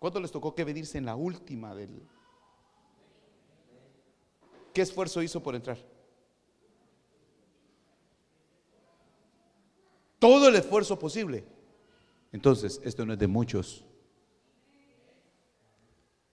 [0.00, 2.02] ¿Cuánto les tocó que venirse en la última del...
[4.74, 5.78] ¿Qué esfuerzo hizo por entrar?
[10.18, 11.44] Todo el esfuerzo posible.
[12.32, 13.84] Entonces, esto no es de muchos.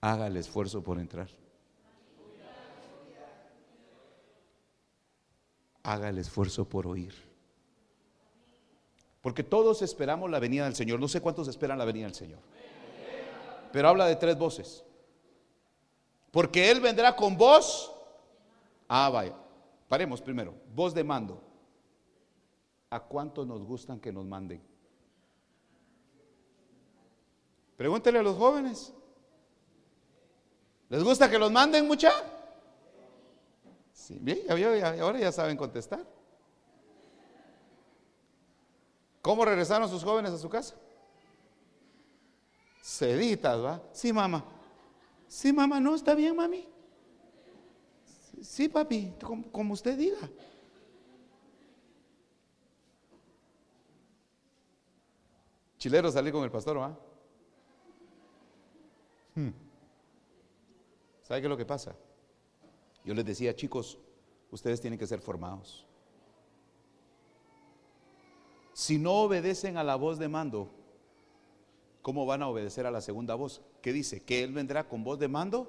[0.00, 1.28] Haga el esfuerzo por entrar.
[5.88, 7.14] Haga el esfuerzo por oír.
[9.22, 11.00] Porque todos esperamos la venida del Señor.
[11.00, 12.40] No sé cuántos esperan la venida del Señor
[13.72, 14.84] pero habla de tres voces.
[16.30, 17.92] Porque Él vendrá con voz.
[18.88, 19.34] Ah, vaya.
[19.88, 20.54] Paremos primero.
[20.74, 21.42] Voz de mando.
[22.90, 24.62] ¿A cuántos nos gustan que nos manden?
[27.76, 28.92] Pregúntele a los jóvenes.
[30.88, 32.10] ¿Les gusta que los manden mucha?
[34.08, 34.38] Bien,
[35.00, 36.04] ahora ya saben contestar.
[39.20, 40.74] ¿Cómo regresaron sus jóvenes a su casa?
[42.80, 43.82] Seditas, ¿va?
[43.92, 44.44] Sí, mamá.
[45.26, 46.66] Sí, mamá, no, está bien, mami.
[48.40, 49.14] Sí, papi,
[49.52, 50.30] como, usted diga.
[55.76, 56.98] Chilero salí con el pastor, ¿va?
[59.34, 59.50] Hmm.
[61.22, 61.94] ¿Sabe qué es lo que pasa?
[63.04, 63.98] Yo les decía, chicos,
[64.50, 65.86] ustedes tienen que ser formados.
[68.72, 70.70] Si no obedecen a la voz de mando,
[72.02, 73.60] ¿cómo van a obedecer a la segunda voz?
[73.82, 74.22] ¿Qué dice?
[74.22, 75.68] ¿Que Él vendrá con voz de mando?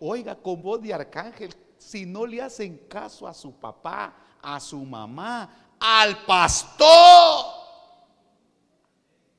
[0.00, 1.54] Oiga, con voz de arcángel.
[1.78, 7.44] Si no le hacen caso a su papá, a su mamá, al pastor,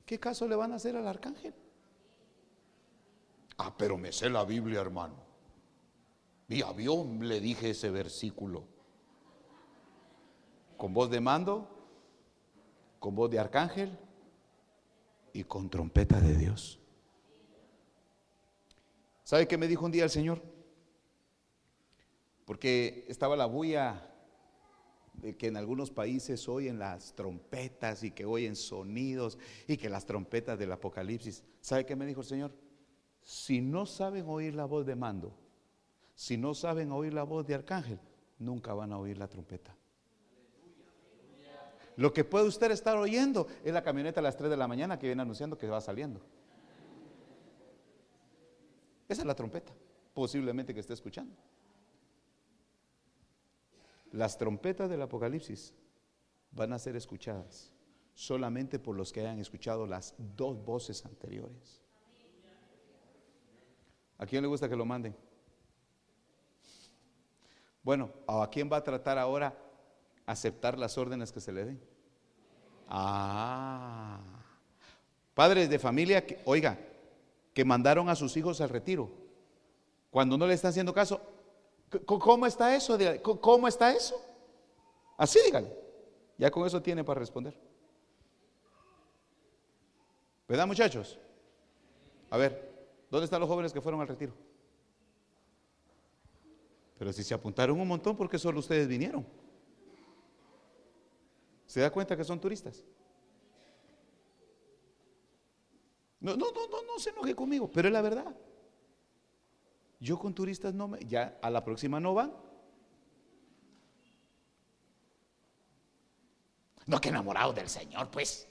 [0.05, 1.53] ¿qué caso le van a hacer al arcángel?
[3.57, 5.30] Ah, pero me sé la Biblia, hermano.
[6.51, 8.65] Mi avión le dije ese versículo.
[10.75, 11.65] Con voz de mando,
[12.99, 13.97] con voz de arcángel,
[15.31, 16.77] y con trompeta de Dios.
[19.23, 20.41] ¿Sabe qué me dijo un día el Señor?
[22.43, 24.13] Porque estaba la bulla
[25.13, 29.37] de que en algunos países oyen las trompetas y que oyen sonidos
[29.69, 31.45] y que las trompetas del Apocalipsis.
[31.61, 32.53] ¿Sabe qué me dijo el Señor?
[33.21, 35.33] Si no saben oír la voz de mando,
[36.21, 37.99] si no saben oír la voz de arcángel,
[38.37, 39.75] nunca van a oír la trompeta.
[41.95, 44.99] Lo que puede usted estar oyendo es la camioneta a las 3 de la mañana
[44.99, 46.21] que viene anunciando que va saliendo.
[49.09, 49.73] Esa es la trompeta,
[50.13, 51.35] posiblemente que esté escuchando.
[54.11, 55.73] Las trompetas del Apocalipsis
[56.51, 57.73] van a ser escuchadas
[58.13, 61.81] solamente por los que hayan escuchado las dos voces anteriores.
[64.19, 65.15] ¿A quién le gusta que lo manden?
[67.83, 69.55] Bueno, ¿a quién va a tratar ahora
[70.25, 71.81] aceptar las órdenes que se le den.
[72.87, 74.19] Ah,
[75.33, 76.77] padres de familia, que, oiga,
[77.53, 79.09] que mandaron a sus hijos al retiro.
[80.09, 81.21] Cuando no le están haciendo caso,
[82.05, 82.97] ¿cómo está eso?
[83.21, 84.21] ¿Cómo está eso?
[85.17, 85.73] Así dígale.
[86.37, 87.55] Ya con eso tiene para responder.
[90.47, 91.17] ¿Verdad, muchachos?
[92.29, 92.71] A ver,
[93.09, 94.33] ¿dónde están los jóvenes que fueron al retiro?
[97.01, 99.25] Pero si se apuntaron un montón, ¿por qué solo ustedes vinieron?
[101.65, 102.85] ¿Se da cuenta que son turistas?
[106.19, 108.37] No, no, no, no, no se enoje conmigo, pero es la verdad.
[109.99, 112.35] Yo con turistas no me, ya a la próxima no van.
[116.85, 118.47] No que enamorado del Señor, pues.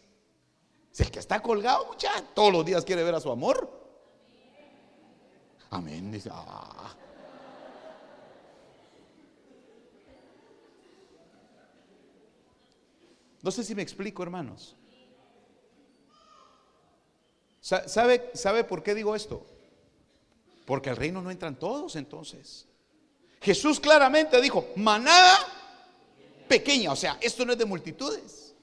[0.90, 3.70] Es el que está colgado, muchacho, todos los días quiere ver a su amor.
[5.70, 6.20] Amén.
[6.32, 6.96] Ah.
[13.42, 14.76] No sé si me explico, hermanos.
[17.60, 19.46] ¿Sabe, ¿Sabe por qué digo esto?
[20.66, 22.66] Porque al reino no entran todos entonces.
[23.40, 25.38] Jesús claramente dijo, manada
[26.48, 28.54] pequeña, o sea, esto no es de multitudes.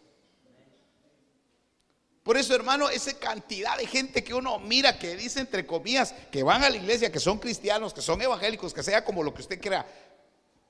[2.27, 6.43] Por eso, hermano, esa cantidad de gente que uno mira que dice entre comillas que
[6.43, 9.41] van a la iglesia, que son cristianos, que son evangélicos, que sea como lo que
[9.41, 9.87] usted crea,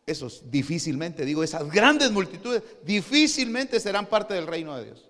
[0.07, 5.05] esos difícilmente, digo, esas grandes multitudes, difícilmente serán parte del reino de Dios.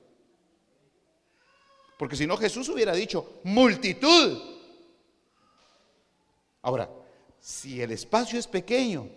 [2.00, 4.42] Porque si no Jesús hubiera dicho multitud.
[6.64, 6.90] Ahora,
[7.40, 9.08] si el espacio es pequeño,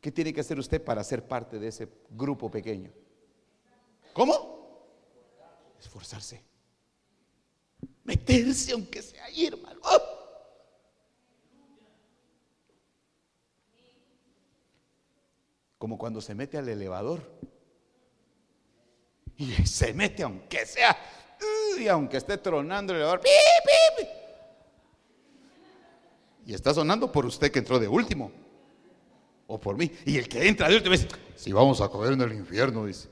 [0.00, 2.90] ¿qué tiene que hacer usted para ser parte de ese grupo pequeño?
[4.14, 4.88] ¿Cómo?
[5.78, 6.42] Esforzarse.
[8.04, 9.80] Meterse aunque sea ahí, hermano.
[9.82, 10.13] ¡Oh!
[15.84, 17.20] Como cuando se mete al elevador.
[19.36, 20.96] Y se mete aunque sea,
[21.78, 23.20] y aunque esté tronando el elevador.
[26.46, 28.32] Y está sonando por usted que entró de último.
[29.46, 29.92] O por mí.
[30.06, 33.10] Y el que entra de último dice, si vamos a caer en el infierno, dice.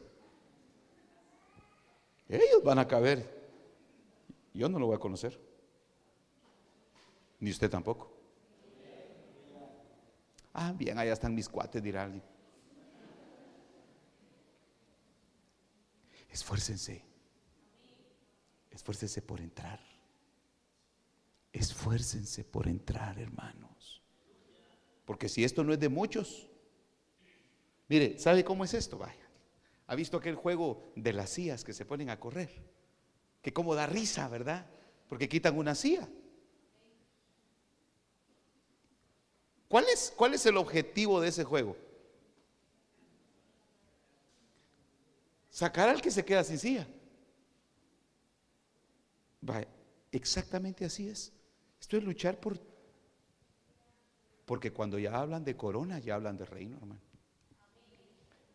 [2.26, 3.50] Ellos van a caber.
[4.54, 5.38] Yo no lo voy a conocer.
[7.38, 8.10] Ni usted tampoco.
[10.54, 12.31] Ah, bien, allá están mis cuates, dirá alguien.
[16.32, 17.04] Esfuércense.
[18.70, 19.80] Esfuércense por entrar.
[21.52, 24.02] Esfuércense por entrar, hermanos.
[25.04, 26.48] Porque si esto no es de muchos,
[27.88, 28.96] mire, ¿sabe cómo es esto?
[28.96, 29.28] Vaya.
[29.86, 32.50] ¿Ha visto aquel juego de las sillas que se ponen a correr?
[33.42, 34.66] Que como da risa, ¿verdad?
[35.08, 36.08] Porque quitan una silla.
[39.68, 41.76] ¿Cuál es, ¿Cuál es el objetivo de ese juego?
[45.52, 46.88] Sacar al que se queda sin silla.
[50.10, 51.30] Exactamente así es.
[51.78, 52.58] Esto es luchar por...
[54.46, 57.02] Porque cuando ya hablan de corona, ya hablan de reino, hermano.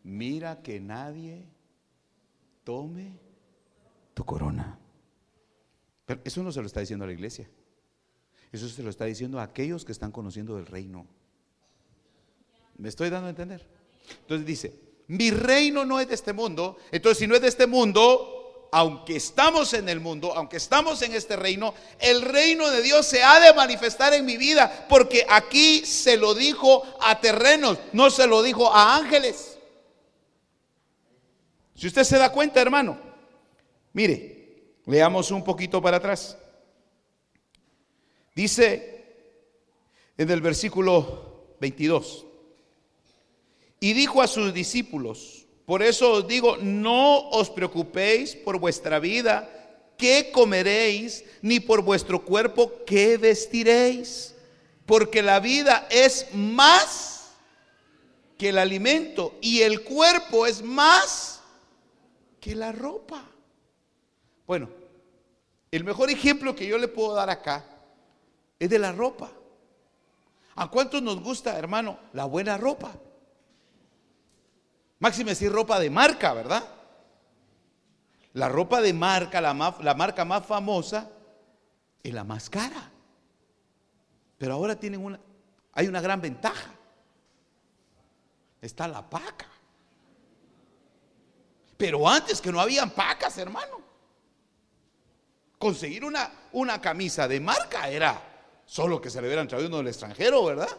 [0.01, 1.45] Mira que nadie
[2.63, 3.19] tome
[4.15, 4.79] tu corona.
[6.07, 7.47] Pero eso no se lo está diciendo a la iglesia.
[8.51, 11.05] Eso se lo está diciendo a aquellos que están conociendo del reino.
[12.75, 13.67] ¿Me estoy dando a entender?
[14.21, 16.77] Entonces dice, mi reino no es de este mundo.
[16.91, 21.13] Entonces, si no es de este mundo, aunque estamos en el mundo, aunque estamos en
[21.13, 25.85] este reino, el reino de Dios se ha de manifestar en mi vida, porque aquí
[25.85, 29.57] se lo dijo a terrenos, no se lo dijo a ángeles.
[31.75, 32.99] Si usted se da cuenta, hermano,
[33.93, 36.37] mire, leamos un poquito para atrás.
[38.35, 39.05] Dice
[40.17, 42.26] en el versículo 22,
[43.79, 49.49] y dijo a sus discípulos, por eso os digo, no os preocupéis por vuestra vida,
[49.97, 54.33] qué comeréis, ni por vuestro cuerpo, qué vestiréis.
[54.85, 57.33] Porque la vida es más
[58.37, 61.41] que el alimento y el cuerpo es más
[62.39, 63.25] que la ropa.
[64.45, 64.69] Bueno,
[65.69, 67.65] el mejor ejemplo que yo le puedo dar acá
[68.57, 69.31] es de la ropa.
[70.55, 72.97] ¿A cuántos nos gusta, hermano, la buena ropa?
[74.99, 76.63] Máxime decir ropa de marca, ¿verdad?
[78.33, 81.10] La ropa de marca, la, la marca más famosa,
[82.03, 82.91] es la más cara.
[84.38, 85.19] Pero ahora tienen una,
[85.73, 86.73] hay una gran ventaja.
[88.62, 89.47] Está la paca.
[91.77, 93.81] Pero antes que no habían pacas, hermano.
[95.60, 98.19] Conseguir una, una camisa de marca era
[98.65, 100.69] solo que se le hubieran traído uno del extranjero, ¿verdad?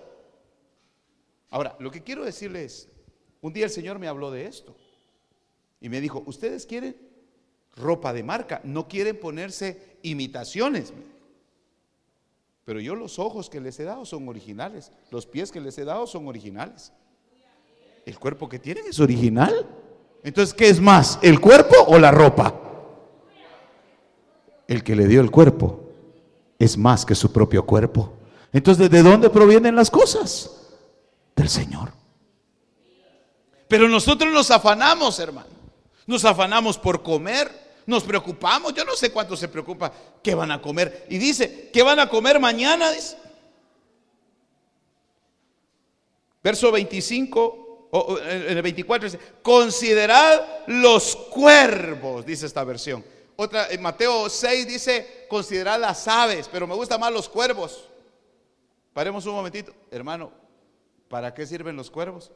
[1.50, 2.88] Ahora, lo que quiero decirles
[3.40, 4.76] un día el Señor me habló de esto
[5.80, 6.96] y me dijo, ustedes quieren
[7.76, 10.92] ropa de marca, no quieren ponerse imitaciones.
[12.64, 15.84] Pero yo los ojos que les he dado son originales, los pies que les he
[15.84, 16.92] dado son originales.
[18.04, 19.66] El cuerpo que tienen es original.
[20.22, 22.54] Entonces, ¿qué es más, el cuerpo o la ropa?
[24.66, 25.88] El que le dio el cuerpo
[26.58, 28.12] es más que su propio cuerpo.
[28.52, 30.74] Entonces, ¿de dónde provienen las cosas?
[31.36, 31.97] Del Señor.
[33.68, 35.48] Pero nosotros nos afanamos, hermano.
[36.06, 37.68] Nos afanamos por comer.
[37.86, 38.72] Nos preocupamos.
[38.74, 41.06] Yo no sé cuánto se preocupa qué van a comer.
[41.10, 42.90] Y dice, ¿qué van a comer mañana?
[46.42, 53.04] Verso 25, o, en el 24 dice, considerad los cuervos, dice esta versión.
[53.36, 57.84] Otra, en Mateo 6 dice, considerad las aves, pero me gustan más los cuervos.
[58.92, 60.32] Paremos un momentito, hermano,
[61.08, 62.32] ¿para qué sirven los cuervos?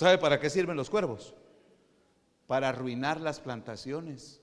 [0.00, 1.34] ¿Sabe para qué sirven los cuervos?
[2.46, 4.40] Para arruinar las plantaciones.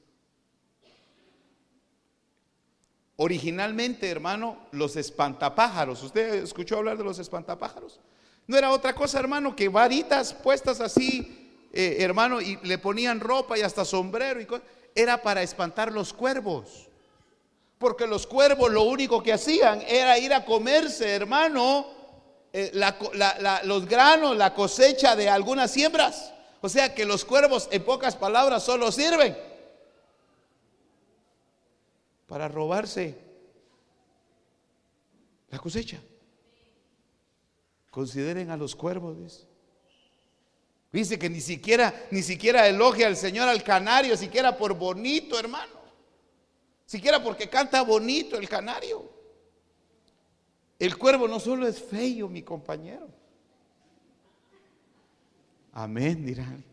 [3.16, 8.00] Originalmente, hermano, los espantapájaros, ¿usted escuchó hablar de los espantapájaros?
[8.46, 13.58] No era otra cosa, hermano, que varitas puestas así, eh, hermano, y le ponían ropa
[13.58, 14.48] y hasta sombrero y.
[14.94, 16.88] Era para espantar los cuervos.
[17.80, 21.97] Porque los cuervos lo único que hacían era ir a comerse, hermano,
[22.60, 22.72] eh,
[23.66, 26.34] los granos, la cosecha de algunas siembras.
[26.60, 29.38] O sea que los cuervos, en pocas palabras, solo sirven
[32.26, 33.16] para robarse
[35.52, 36.02] la cosecha.
[37.92, 39.46] Consideren a los cuervos, dice.
[40.92, 45.78] Dice que ni siquiera, ni siquiera elogia al Señor al canario, siquiera por bonito, hermano.
[46.88, 49.17] Siquiera porque canta bonito el canario.
[50.80, 53.08] El cuervo no solo es feo, mi compañero.
[55.74, 56.64] Amén, dirán.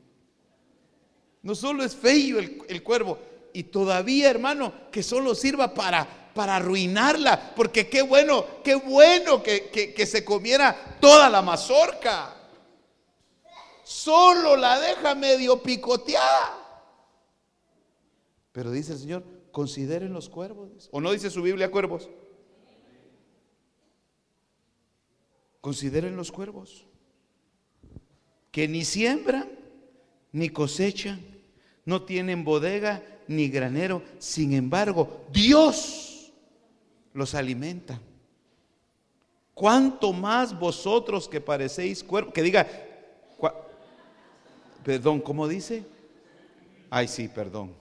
[1.43, 3.19] No solo es feo el, cuervo,
[3.53, 9.71] y todavía, hermano, que solo sirva para, para arruinarla, porque qué bueno, qué bueno que,
[9.71, 12.35] que se comiera toda la mazorca
[13.85, 16.59] solo la deja medio picoteada.
[18.51, 20.89] Pero dice el Señor, consideren los cuervos.
[20.91, 22.09] ¿O no dice su Biblia cuervos?
[25.65, 26.85] Consideren los cuervos.
[28.53, 29.51] Que ni siembran,
[30.31, 31.19] ni cosechan,
[31.87, 34.03] no tienen bodega, ni granero.
[34.19, 36.31] Sin embargo, Dios
[37.15, 37.99] los alimenta.
[39.55, 42.35] ¿Cuánto más vosotros que parecéis cuervos?
[42.35, 42.69] Que diga,
[44.85, 45.83] Perdón, ¿cómo dice?
[46.91, 47.75] Ay, sí, perdón.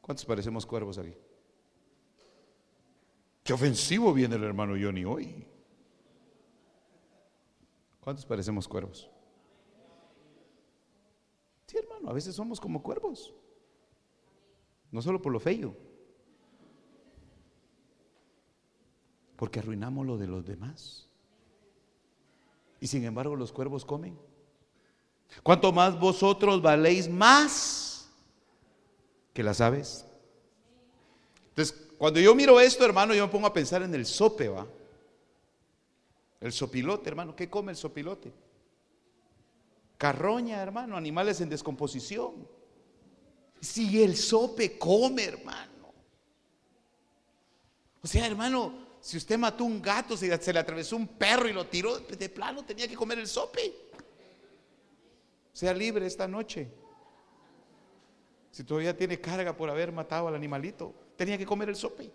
[0.00, 1.12] ¿Cuántos parecemos cuervos aquí?
[3.42, 5.46] Qué ofensivo viene el hermano Johnny hoy.
[8.00, 9.08] ¿Cuántos parecemos cuervos?
[11.66, 13.32] Sí, hermano, a veces somos como cuervos.
[14.90, 15.76] No solo por lo feo.
[19.36, 21.08] Porque arruinamos lo de los demás
[22.82, 24.18] y sin embargo los cuervos comen.
[25.44, 28.10] ¿Cuánto más vosotros valéis más
[29.32, 30.04] que las aves?
[31.50, 34.66] Entonces, cuando yo miro esto, hermano, yo me pongo a pensar en el sope, ¿va?
[36.40, 38.32] El sopilote, hermano, ¿qué come el sopilote?
[39.98, 42.44] Carroña, hermano, animales en descomposición.
[43.60, 45.94] Si el sope come, hermano.
[48.02, 51.52] O sea, hermano, si usted mató un gato, si se le atravesó un perro y
[51.52, 53.72] lo tiró, de plano tenía que comer el sope.
[55.52, 56.68] Sea libre esta noche.
[58.50, 62.10] Si todavía tiene carga por haber matado al animalito, tenía que comer el sope.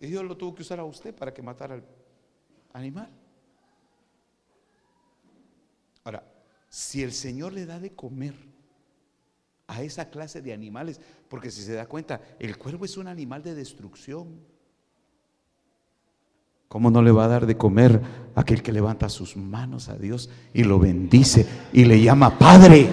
[0.00, 1.84] Y Dios lo tuvo que usar a usted para que matara al
[2.72, 3.08] animal.
[6.04, 6.22] Ahora,
[6.68, 8.34] si el Señor le da de comer
[9.66, 13.42] a esa clase de animales, porque si se da cuenta, el cuervo es un animal
[13.42, 14.40] de destrucción.
[16.68, 18.00] ¿Cómo no le va a dar de comer
[18.34, 22.88] aquel que levanta sus manos a Dios y lo bendice y le llama Padre?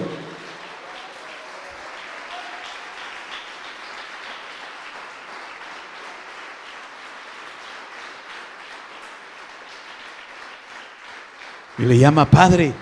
[11.84, 12.72] Y le llama Padre.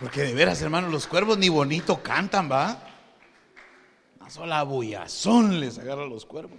[0.00, 2.82] Porque de veras, hermanos, los cuervos ni bonito cantan, ¿va?
[4.18, 6.58] Una sola bullazón les agarra a los cuervos.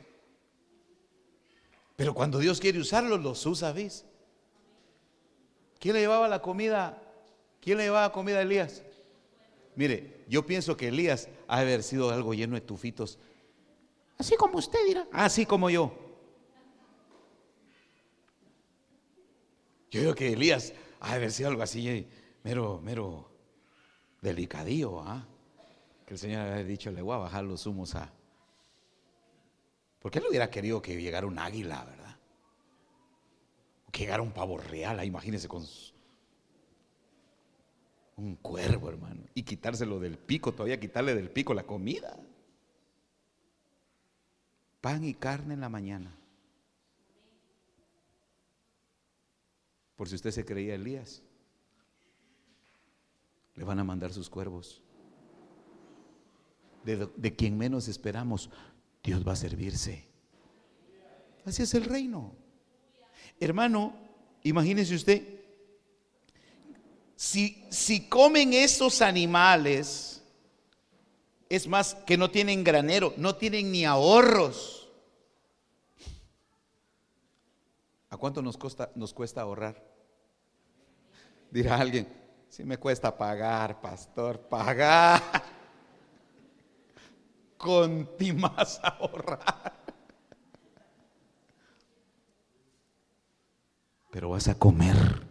[1.95, 4.05] Pero cuando Dios quiere usarlos, los usa, ¿ves?
[5.80, 7.01] ¿Quién le llevaba la comida?
[7.61, 8.84] ¿Quién le llevaba comida a Elías?
[9.76, 13.17] Mire, yo pienso que Elías ha de haber sido algo lleno de tufitos.
[14.20, 15.07] Así como usted dirá.
[15.11, 16.09] Así como yo.
[19.92, 22.08] Yo creo que Elías ha de haber sido algo así,
[22.44, 23.32] mero, mero
[24.22, 25.28] delicadillo, ¿ah?
[26.06, 28.12] Que el Señor había dicho, le voy a bajar los humos a,
[30.00, 32.18] porque él hubiera querido que llegara un águila, ¿verdad?
[33.88, 35.66] O que llegara un pavo real, imagínense con
[38.16, 39.24] un cuervo, hermano.
[39.34, 42.18] Y quitárselo del pico, todavía quitarle del pico la comida.
[44.82, 46.18] Pan y carne en la mañana.
[50.00, 51.22] Por si usted se creía Elías,
[53.54, 54.82] le van a mandar sus cuervos.
[56.86, 58.50] De, de quien menos esperamos,
[59.04, 60.08] Dios va a servirse.
[61.45, 62.34] Así es el reino.
[63.41, 63.93] Hermano,
[64.43, 65.22] imagínese usted,
[67.18, 70.24] si, si comen esos animales,
[71.50, 74.89] es más, que no tienen granero, no tienen ni ahorros.
[78.10, 78.58] ¿A cuánto nos,
[78.95, 79.89] nos cuesta ahorrar?
[81.52, 82.08] Dirá alguien,
[82.47, 85.22] si me cuesta pagar, pastor, pagar
[87.58, 89.74] con ti más ahorrar.
[94.12, 95.28] Pero vas a comer.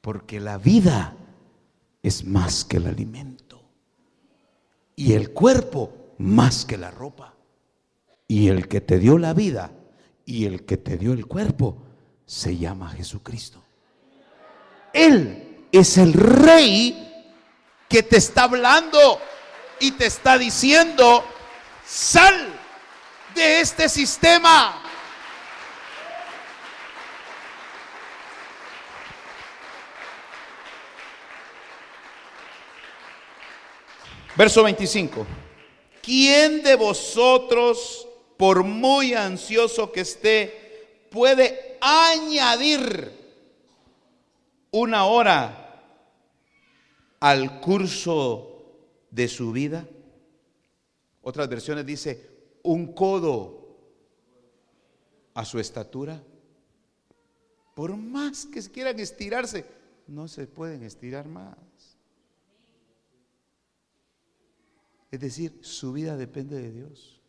[0.00, 1.16] Porque la vida
[2.02, 3.62] es más que el alimento.
[4.96, 7.34] Y el cuerpo más que la ropa.
[8.26, 9.72] Y el que te dio la vida
[10.24, 11.91] y el que te dio el cuerpo
[12.32, 13.62] se llama Jesucristo.
[14.90, 17.26] Él es el rey
[17.86, 19.20] que te está hablando
[19.78, 21.26] y te está diciendo,
[21.84, 22.58] sal
[23.34, 24.82] de este sistema.
[34.36, 35.26] Verso 25.
[36.02, 38.08] ¿Quién de vosotros,
[38.38, 40.61] por muy ansioso que esté,
[41.12, 43.12] puede añadir
[44.70, 45.84] una hora
[47.20, 48.64] al curso
[49.10, 49.86] de su vida?
[51.22, 52.30] Otras versiones dice,
[52.62, 53.62] un codo
[55.34, 56.22] a su estatura.
[57.74, 59.64] Por más que quieran estirarse,
[60.06, 61.56] no se pueden estirar más.
[65.10, 67.21] Es decir, su vida depende de Dios.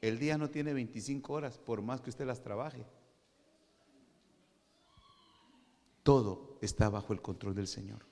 [0.00, 2.86] El día no tiene 25 horas, por más que usted las trabaje.
[6.02, 8.06] Todo está bajo el control del Señor.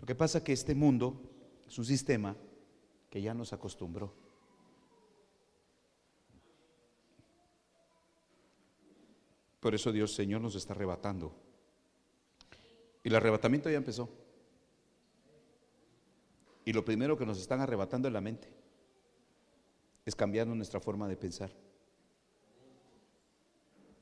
[0.00, 1.20] Lo que pasa es que este mundo
[1.66, 2.36] es un sistema
[3.08, 4.12] que ya nos acostumbró.
[9.60, 11.32] Por eso Dios Señor nos está arrebatando.
[13.04, 14.08] Y el arrebatamiento ya empezó.
[16.64, 18.61] Y lo primero que nos están arrebatando es la mente.
[20.04, 21.50] Es cambiando nuestra forma de pensar.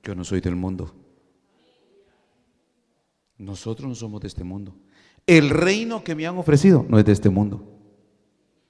[0.02, 0.92] Yo no soy del mundo.
[3.36, 4.74] Nosotros no somos de este mundo.
[5.26, 7.62] El reino que me han ofrecido no es de este mundo.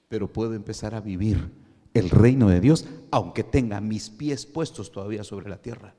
[0.09, 1.51] Pero puedo empezar a vivir
[1.93, 5.95] el reino de Dios aunque tenga mis pies puestos todavía sobre la tierra.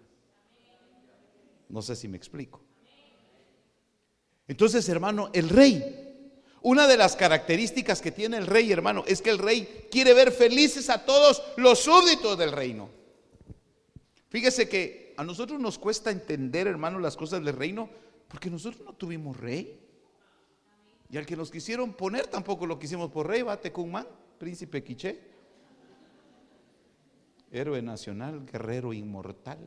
[1.68, 2.60] No sé si me explico.
[4.46, 6.11] Entonces, hermano, el rey
[6.62, 10.30] una de las características que tiene el rey, hermano, es que el rey quiere ver
[10.30, 12.88] felices a todos los súbditos del reino.
[14.28, 17.90] Fíjese que a nosotros nos cuesta entender, hermano, las cosas del reino,
[18.28, 19.78] porque nosotros no tuvimos rey.
[21.10, 24.06] Y al que nos quisieron poner tampoco lo quisimos por rey, va man,
[24.38, 25.20] príncipe quiché,
[27.50, 29.58] héroe nacional, guerrero inmortal.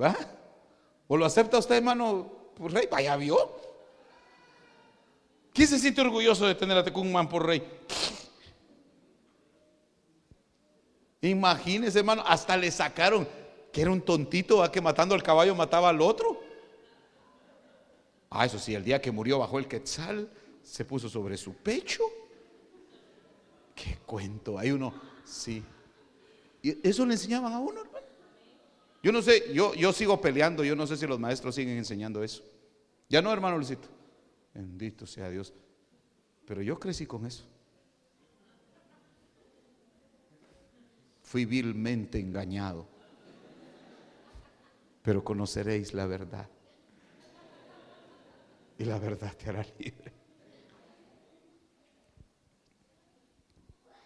[0.00, 0.16] ¿Va?
[1.08, 3.38] ¿O lo acepta usted, hermano, por rey, vaya vio.
[5.52, 7.62] ¿Quién se siente orgulloso de tener a Tecumán por rey?
[11.20, 13.26] Imagínese, hermano, hasta le sacaron
[13.72, 16.40] que era un tontito, que matando al caballo mataba al otro.
[18.30, 20.30] Ah, eso sí, el día que murió bajo el quetzal,
[20.62, 22.02] se puso sobre su pecho.
[23.74, 24.92] Qué cuento, hay uno,
[25.24, 25.62] sí.
[26.62, 28.06] Y eso le enseñaban a uno, hermano.
[29.02, 32.22] Yo no sé, yo, yo sigo peleando, yo no sé si los maestros siguen enseñando
[32.22, 32.42] eso.
[33.08, 33.88] Ya no, hermano Luisito.
[34.52, 35.52] Bendito sea Dios.
[36.46, 37.44] Pero yo crecí con eso.
[41.22, 42.86] Fui vilmente engañado.
[45.02, 46.48] Pero conoceréis la verdad.
[48.78, 50.12] Y la verdad te hará libre.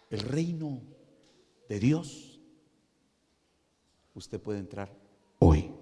[0.09, 0.79] El reino
[1.67, 2.39] de Dios
[4.13, 4.91] usted puede entrar
[5.39, 5.72] hoy.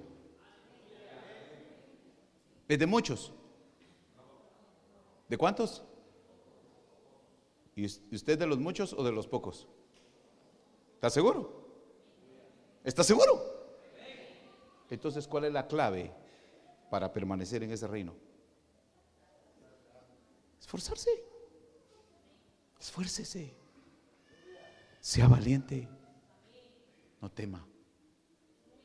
[2.72, 3.34] ¿Es de muchos?
[5.28, 5.84] ¿De cuántos?
[7.76, 9.68] ¿Y usted de los muchos o de los pocos?
[10.94, 11.68] ¿Está seguro?
[12.86, 13.44] ¿Está seguro?
[14.90, 16.14] Entonces, ¿cuál es la clave
[16.90, 18.16] para permanecer en ese reino?
[20.58, 21.12] Esforzarse.
[22.80, 23.54] Esfuércese.
[25.02, 25.90] Sea valiente.
[27.20, 27.68] No tema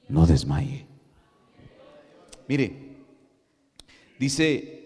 [0.08, 0.86] no desmaye.
[2.48, 2.95] Mire,
[4.18, 4.76] dice,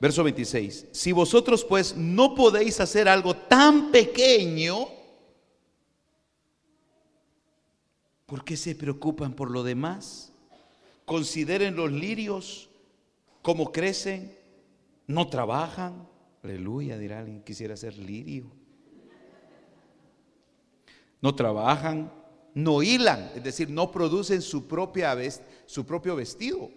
[0.00, 4.88] verso 26, si vosotros pues no podéis hacer algo tan pequeño,
[8.26, 10.32] ¿por qué se preocupan por lo demás?
[11.04, 12.70] Consideren los lirios,
[13.42, 14.36] cómo crecen,
[15.06, 16.08] no trabajan.
[16.42, 18.50] Aleluya, dirá alguien, quisiera ser lirio.
[21.20, 22.12] No trabajan,
[22.54, 25.16] no hilan, es decir, no producen su, propia
[25.66, 26.70] su propio vestido.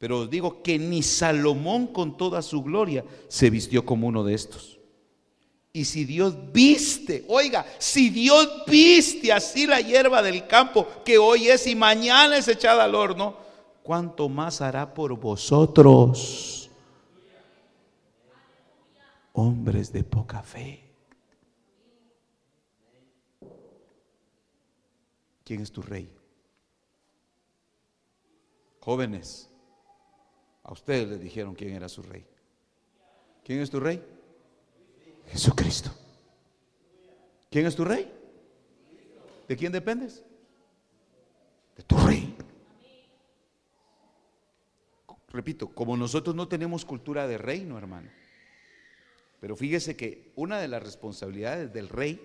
[0.00, 4.32] Pero os digo que ni Salomón con toda su gloria se vistió como uno de
[4.32, 4.78] estos.
[5.74, 11.48] Y si Dios viste, oiga, si Dios viste así la hierba del campo que hoy
[11.48, 13.36] es y mañana es echada al horno,
[13.82, 16.70] ¿cuánto más hará por vosotros,
[19.34, 20.82] hombres de poca fe?
[25.44, 26.10] ¿Quién es tu rey?
[28.80, 29.49] Jóvenes,
[30.70, 32.24] a ustedes les dijeron quién era su rey.
[33.42, 34.00] ¿Quién es tu rey?
[35.26, 35.90] Jesucristo.
[37.50, 38.08] ¿Quién es tu rey?
[39.48, 40.22] ¿De quién dependes?
[41.76, 42.36] De tu rey.
[45.32, 48.08] repito, como nosotros no tenemos cultura de reino, hermano.
[49.40, 52.20] Pero fíjese que una de las responsabilidades del rey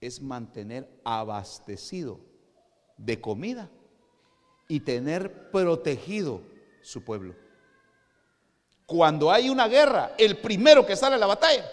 [0.00, 2.18] es mantener abastecido
[2.96, 3.70] de comida
[4.68, 6.55] y tener protegido
[6.86, 7.34] su pueblo.
[8.86, 11.68] Cuando hay una guerra, el primero que sale a la batalla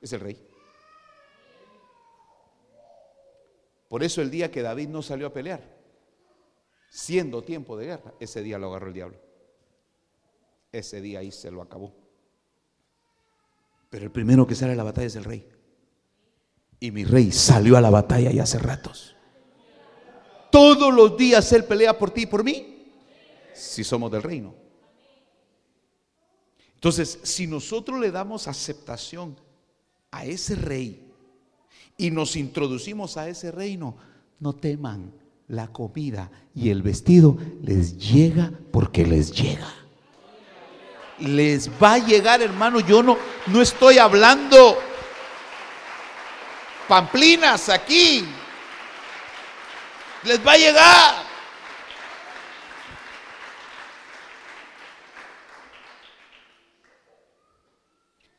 [0.00, 0.48] es el rey.
[3.88, 5.60] Por eso el día que David no salió a pelear,
[6.88, 9.18] siendo tiempo de guerra, ese día lo agarró el diablo.
[10.70, 11.92] Ese día ahí se lo acabó.
[13.90, 15.46] Pero el primero que sale a la batalla es el rey.
[16.78, 19.16] Y mi rey salió a la batalla ya hace ratos.
[20.52, 22.71] Todos los días Él pelea por ti y por mí.
[23.54, 24.54] Si somos del reino.
[26.74, 29.36] Entonces, si nosotros le damos aceptación
[30.10, 31.08] a ese rey
[31.96, 33.96] y nos introducimos a ese reino,
[34.40, 35.12] no teman,
[35.48, 39.72] la comida y el vestido les llega porque les llega.
[41.18, 44.78] Les va a llegar, hermano, yo no, no estoy hablando
[46.88, 48.24] pamplinas aquí.
[50.24, 51.21] Les va a llegar.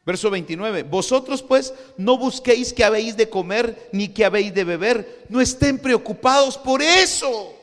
[0.06, 5.26] Verso 29, vosotros pues no busquéis que habéis de comer ni que habéis de beber,
[5.30, 7.56] no estén preocupados por eso.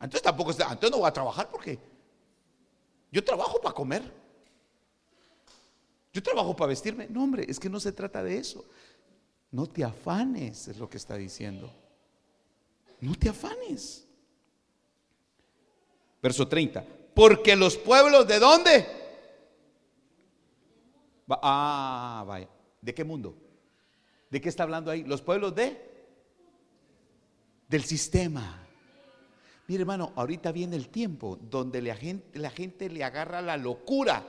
[0.00, 1.78] Entonces tampoco, entonces no voy a trabajar porque
[3.10, 4.02] yo trabajo para comer.
[6.12, 7.06] Yo trabajo para vestirme.
[7.10, 8.64] No, hombre, es que no se trata de eso.
[9.50, 11.70] No te afanes, es lo que está diciendo.
[13.00, 14.06] No te afanes.
[16.22, 16.84] Verso 30.
[17.14, 18.97] Porque los pueblos de dónde?
[21.28, 22.48] Ah, vaya.
[22.80, 23.36] ¿De qué mundo?
[24.30, 25.04] ¿De qué está hablando ahí?
[25.04, 25.88] Los pueblos de
[27.68, 28.66] del sistema.
[29.66, 34.26] Mire, hermano, ahorita viene el tiempo donde la gente, la gente le agarra la locura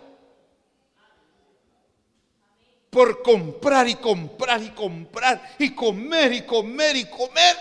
[2.90, 7.56] por comprar y comprar y comprar y comer y comer y comer.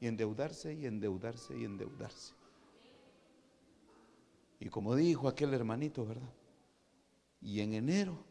[0.00, 2.37] Y endeudarse y endeudarse y endeudarse.
[4.60, 6.32] Y como dijo aquel hermanito, ¿verdad?
[7.40, 8.24] Y en enero,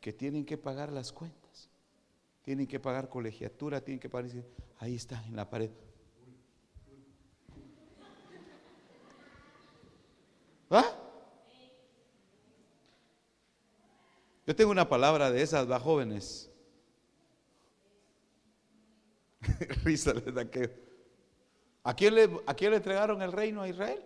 [0.00, 1.70] que tienen que pagar las cuentas,
[2.42, 4.30] tienen que pagar colegiatura, tienen que pagar,
[4.78, 5.70] ahí está en la pared.
[10.70, 10.96] ¿Ah?
[14.46, 16.50] Yo tengo una palabra de esas, va jóvenes.
[19.84, 20.84] Risa les da que.
[21.82, 24.04] ¿A quién, le, ¿A quién le entregaron el reino a Israel?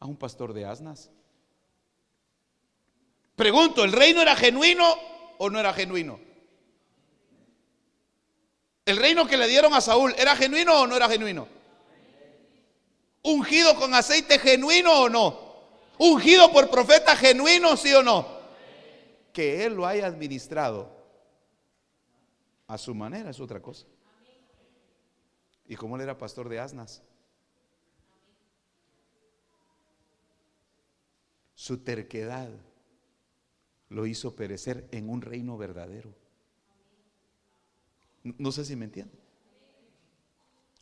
[0.00, 1.10] A un pastor de asnas.
[3.36, 4.94] Pregunto, ¿el reino era genuino
[5.38, 6.18] o no era genuino?
[8.84, 11.46] ¿El reino que le dieron a Saúl era genuino o no era genuino?
[13.22, 15.50] ¿Ungido con aceite genuino o no?
[15.98, 18.26] ¿Ungido por profeta genuino, sí o no?
[19.32, 20.90] Que él lo haya administrado
[22.66, 23.86] a su manera es otra cosa.
[25.66, 27.02] ¿Y cómo él era pastor de asnas?
[31.60, 32.48] Su terquedad
[33.90, 36.10] lo hizo perecer en un reino verdadero.
[38.22, 39.20] No sé si me entienden.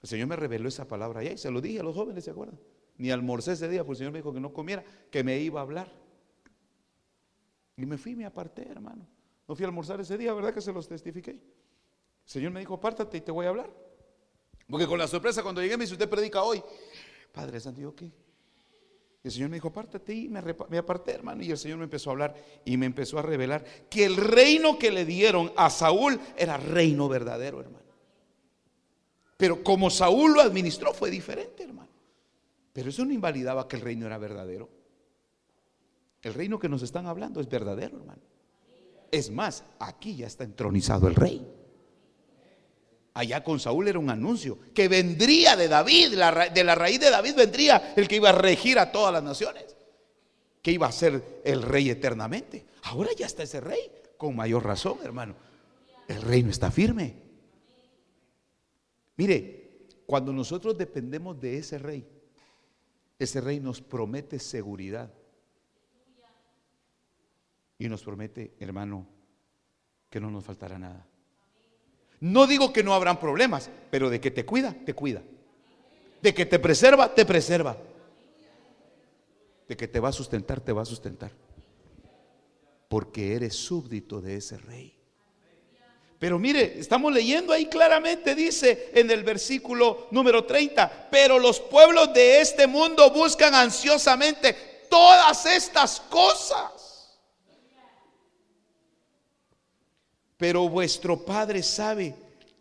[0.00, 2.30] El Señor me reveló esa palabra allá y se lo dije a los jóvenes, ¿se
[2.30, 2.60] acuerdan?
[2.96, 5.58] Ni almorcé ese día, porque el Señor me dijo que no comiera, que me iba
[5.58, 5.92] a hablar.
[7.76, 9.04] Y me fui, me aparté, hermano.
[9.48, 11.32] No fui a almorzar ese día, ¿verdad que se los testifiqué?
[11.32, 11.40] El
[12.24, 13.68] Señor me dijo, apártate y te voy a hablar.
[14.68, 16.62] Porque con la sorpresa cuando llegué me dice, usted predica hoy.
[17.32, 18.12] Padre Santo, ¿yo qué?
[19.24, 21.42] El Señor me dijo, apártate y me, me, aparté, hermano.
[21.42, 24.78] Y el Señor me empezó a hablar y me empezó a revelar que el reino
[24.78, 27.84] que le dieron a Saúl era reino verdadero, hermano.
[29.36, 31.90] Pero como Saúl lo administró fue diferente, hermano.
[32.72, 34.68] Pero eso no invalidaba que el reino era verdadero.
[36.22, 38.22] El reino que nos están hablando es verdadero, hermano.
[39.10, 41.46] Es más, aquí ya está entronizado el rey.
[43.18, 47.34] Allá con Saúl era un anuncio que vendría de David, de la raíz de David
[47.34, 49.76] vendría el que iba a regir a todas las naciones,
[50.62, 52.64] que iba a ser el rey eternamente.
[52.84, 55.34] Ahora ya está ese rey, con mayor razón, hermano.
[56.06, 57.16] El reino está firme.
[59.16, 62.06] Mire, cuando nosotros dependemos de ese rey,
[63.18, 65.12] ese rey nos promete seguridad.
[67.78, 69.08] Y nos promete, hermano,
[70.08, 71.07] que no nos faltará nada.
[72.20, 75.22] No digo que no habrán problemas, pero de que te cuida, te cuida.
[76.20, 77.76] De que te preserva, te preserva.
[79.68, 81.30] De que te va a sustentar, te va a sustentar.
[82.88, 84.98] Porque eres súbdito de ese rey.
[86.18, 92.12] Pero mire, estamos leyendo ahí claramente, dice en el versículo número 30, pero los pueblos
[92.12, 96.77] de este mundo buscan ansiosamente todas estas cosas.
[100.38, 102.14] Pero vuestro Padre sabe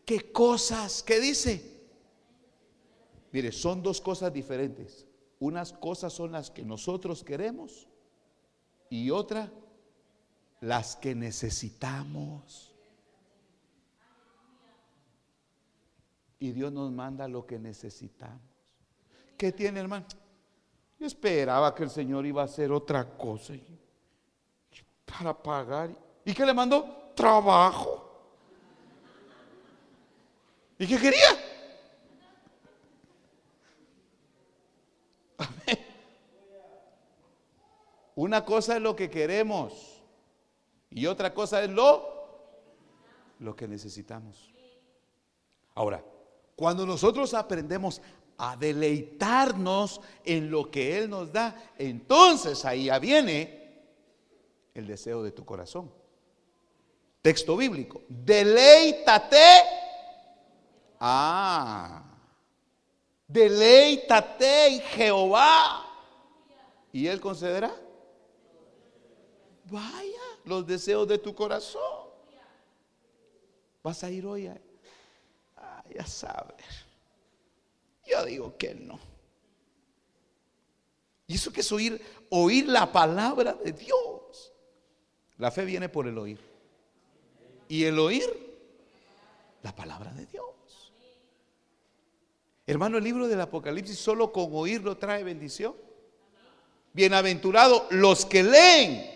[0.03, 1.77] qué cosas, ¿qué dice?
[3.31, 5.05] Mire, son dos cosas diferentes.
[5.39, 7.87] Unas cosas son las que nosotros queremos
[8.89, 9.51] y otra
[10.59, 12.73] las que necesitamos.
[16.39, 18.41] Y Dios nos manda lo que necesitamos.
[19.37, 20.07] ¿Qué tiene, hermano?
[20.99, 23.53] Yo esperaba que el Señor iba a hacer otra cosa
[25.05, 25.95] para pagar.
[26.25, 26.96] ¿Y qué le mandó?
[27.17, 28.07] Trabajo.
[30.77, 31.29] ¿Y qué quería?
[38.15, 40.03] Una cosa es lo que queremos
[40.91, 42.15] y otra cosa es lo
[43.39, 44.51] lo que necesitamos.
[45.73, 46.03] Ahora,
[46.55, 48.01] cuando nosotros aprendemos
[48.37, 53.83] a deleitarnos en lo que Él nos da, entonces ahí ya viene
[54.75, 55.91] el deseo de tu corazón.
[57.27, 58.03] Texto bíblico.
[58.07, 59.43] Deleítate.
[60.97, 62.01] Ah.
[63.27, 65.85] Deleítate en Jehová.
[66.93, 67.75] ¿Y Él concederá?
[69.65, 72.07] Vaya, los deseos de tu corazón.
[73.83, 74.57] Vas a ir hoy a
[75.93, 76.55] ya saber.
[78.05, 78.97] Yo digo que no.
[81.27, 82.01] ¿Y eso que es oír?
[82.29, 84.53] Oír la palabra de Dios.
[85.37, 86.56] La fe viene por el oír.
[87.67, 88.23] Y el oír,
[89.63, 90.45] la palabra de Dios.
[92.65, 95.73] Hermano, el libro del Apocalipsis solo con oírlo trae bendición.
[96.93, 99.09] Bienaventurados los que leen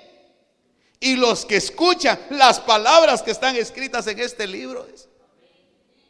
[0.99, 4.87] y los que escuchan las palabras que están escritas en este libro.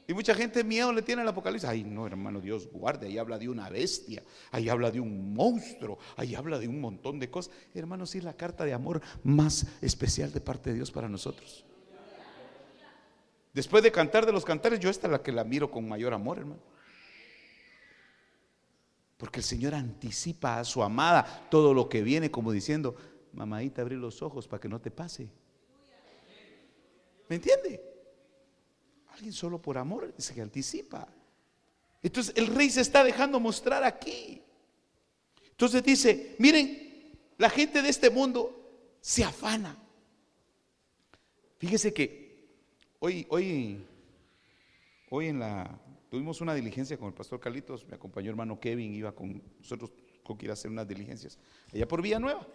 [0.08, 1.70] Y mucha gente miedo le tiene al Apocalipsis.
[1.70, 3.08] Ay, no, hermano, Dios guarde.
[3.08, 4.22] Ahí habla de una bestia,
[4.52, 7.54] ahí habla de un monstruo, ahí habla de un montón de cosas.
[7.74, 11.64] Hermano, sí la carta de amor más especial de parte de Dios para nosotros.
[13.54, 16.14] Después de cantar de los cantares, yo esta es la que la miro con mayor
[16.14, 16.62] amor, hermano.
[19.18, 22.96] Porque el Señor anticipa a su amada todo lo que viene, como diciendo,
[23.34, 25.30] mamadita, abrí los ojos para que no te pase.
[27.28, 27.82] ¿Me entiende?
[29.14, 31.08] Alguien solo por amor se anticipa.
[32.02, 34.42] Entonces el rey se está dejando mostrar aquí.
[35.52, 39.78] Entonces dice, miren, la gente de este mundo se afana.
[41.60, 42.21] Fíjese que
[43.02, 43.86] hoy, hoy,
[45.10, 45.80] hoy en la,
[46.10, 49.92] tuvimos una diligencia con el pastor Carlitos, me acompañó hermano Kevin, iba con nosotros
[50.24, 51.38] con que a hacer unas diligencias
[51.74, 52.48] allá por Villanueva.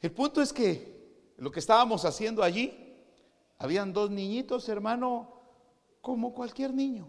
[0.00, 2.72] El punto es que lo que estábamos haciendo allí
[3.58, 5.40] habían dos niñitos, hermano,
[6.00, 7.08] como cualquier niño,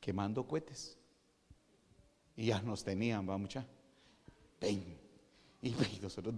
[0.00, 0.98] quemando cohetes.
[2.36, 3.66] Y ya nos tenían, va mucha.
[4.60, 4.98] Ven.
[5.62, 5.70] Y
[6.02, 6.34] nosotros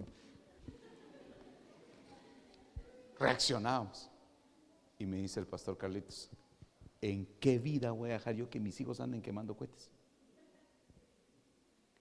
[3.19, 4.08] reaccionamos.
[4.99, 6.29] Y me dice el pastor Carlitos,
[7.01, 9.89] ¿en qué vida voy a dejar yo que mis hijos anden quemando cohetes?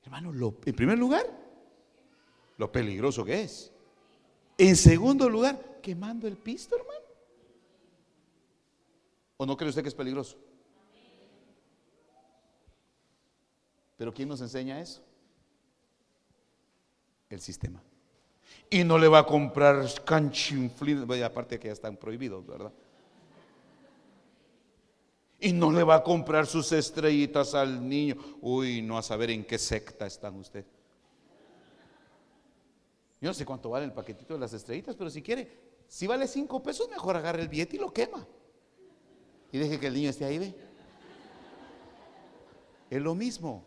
[0.02, 0.32] Hermano,
[0.66, 1.24] en primer lugar,
[2.56, 3.72] lo peligroso que es.
[4.58, 6.98] En segundo lugar, quemando el pisto, hermano.
[9.36, 10.36] ¿O no cree usted que es peligroso?
[13.96, 15.02] Pero ¿quién nos enseña eso?
[17.30, 17.80] El sistema.
[18.68, 22.72] Y no le va a comprar canchinflines, aparte que ya están prohibidos, ¿verdad?
[25.40, 28.16] Y no le va a comprar sus estrellitas al niño.
[28.40, 30.64] Uy, no a saber en qué secta están usted.
[33.20, 35.50] Yo no sé cuánto vale el paquetito de las estrellitas, pero si quiere,
[35.88, 38.26] si vale cinco pesos, mejor agarre el billete y lo quema
[39.50, 40.54] y deje que el niño esté ahí, ve.
[42.90, 43.64] Es lo mismo.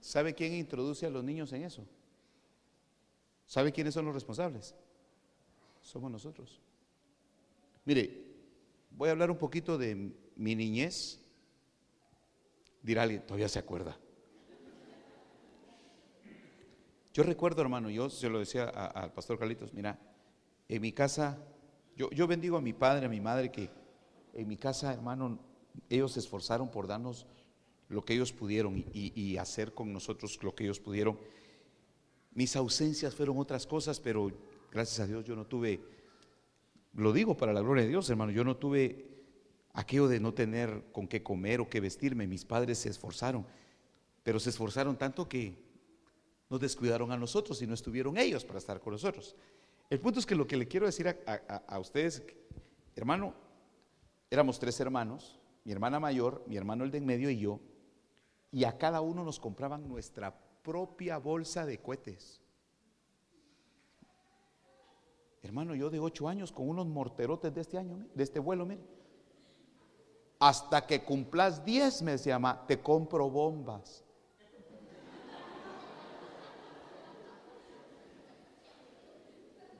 [0.00, 1.86] ¿Sabe quién introduce a los niños en eso?
[3.46, 4.74] ¿Sabe quiénes son los responsables?
[5.82, 6.60] Somos nosotros.
[7.84, 8.24] Mire,
[8.90, 11.20] voy a hablar un poquito de mi niñez.
[12.82, 13.98] Dirá alguien, todavía se acuerda.
[17.12, 19.98] Yo recuerdo, hermano, yo se lo decía al pastor Carlitos, mira,
[20.66, 21.38] en mi casa,
[21.94, 23.68] yo, yo bendigo a mi padre, a mi madre, que
[24.32, 25.38] en mi casa, hermano,
[25.90, 27.26] ellos se esforzaron por darnos
[27.88, 31.18] lo que ellos pudieron y, hacer con nosotros lo que ellos pudieron.
[32.32, 34.30] Mis ausencias fueron otras cosas, pero
[34.72, 35.80] gracias a Dios yo no tuve,
[36.94, 39.12] lo digo para la gloria de Dios, hermano, yo no tuve
[39.74, 42.26] aquello de no tener con qué comer o qué vestirme.
[42.26, 43.46] Mis padres se esforzaron,
[44.22, 45.56] pero se esforzaron tanto que
[46.50, 49.36] nos descuidaron a nosotros y no estuvieron ellos para estar con nosotros.
[49.88, 52.22] El punto es que lo que le quiero decir a, ustedes,
[52.94, 53.34] hermano,
[54.30, 57.60] éramos tres hermanos, mi hermana mayor, mi hermano el de en medio y yo,
[58.50, 62.41] y a cada uno nos compraban nuestra propia bolsa de cohetes.
[65.42, 68.82] Hermano, yo de ocho años con unos morterotes de este año, de este vuelo, mire.
[70.38, 74.04] Hasta que cumplas diez, me llama, te compro bombas.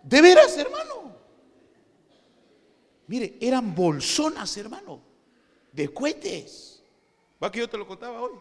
[0.02, 1.14] De veras, hermano.
[3.06, 5.00] Mire, eran bolsonas, hermano,
[5.70, 6.82] de cohetes.
[7.42, 8.32] Va que yo te lo contaba hoy.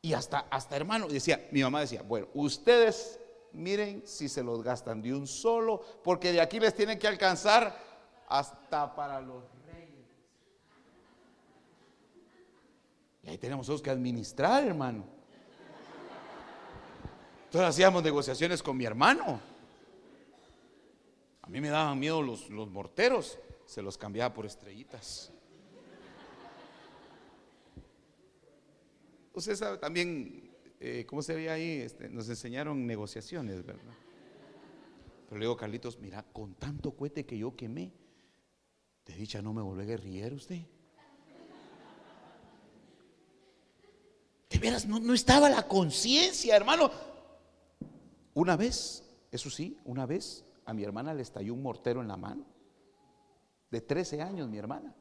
[0.00, 3.18] Y hasta, hasta hermano, decía, mi mamá decía, bueno, ustedes
[3.54, 7.76] miren si se los gastan de un solo, porque de aquí les tienen que alcanzar
[8.28, 10.06] hasta para los reyes.
[13.22, 15.04] Y ahí tenemos nosotros que administrar, hermano.
[17.46, 19.40] Entonces hacíamos negociaciones con mi hermano.
[21.42, 25.30] A mí me daban miedo los, los morteros, se los cambiaba por estrellitas.
[29.34, 30.43] Usted sabe también,
[30.84, 31.80] eh, ¿cómo se veía ahí?
[31.80, 33.94] Este, nos enseñaron negociaciones, ¿verdad?
[35.26, 37.90] Pero le digo, Carlitos, mira, con tanto cohete que yo quemé,
[39.06, 40.60] de dicha no me volví guerrillero usted.
[44.50, 46.90] De veras, no, no estaba la conciencia, hermano.
[48.34, 52.18] Una vez, eso sí, una vez a mi hermana le estalló un mortero en la
[52.18, 52.44] mano.
[53.70, 54.94] De 13 años, mi hermana.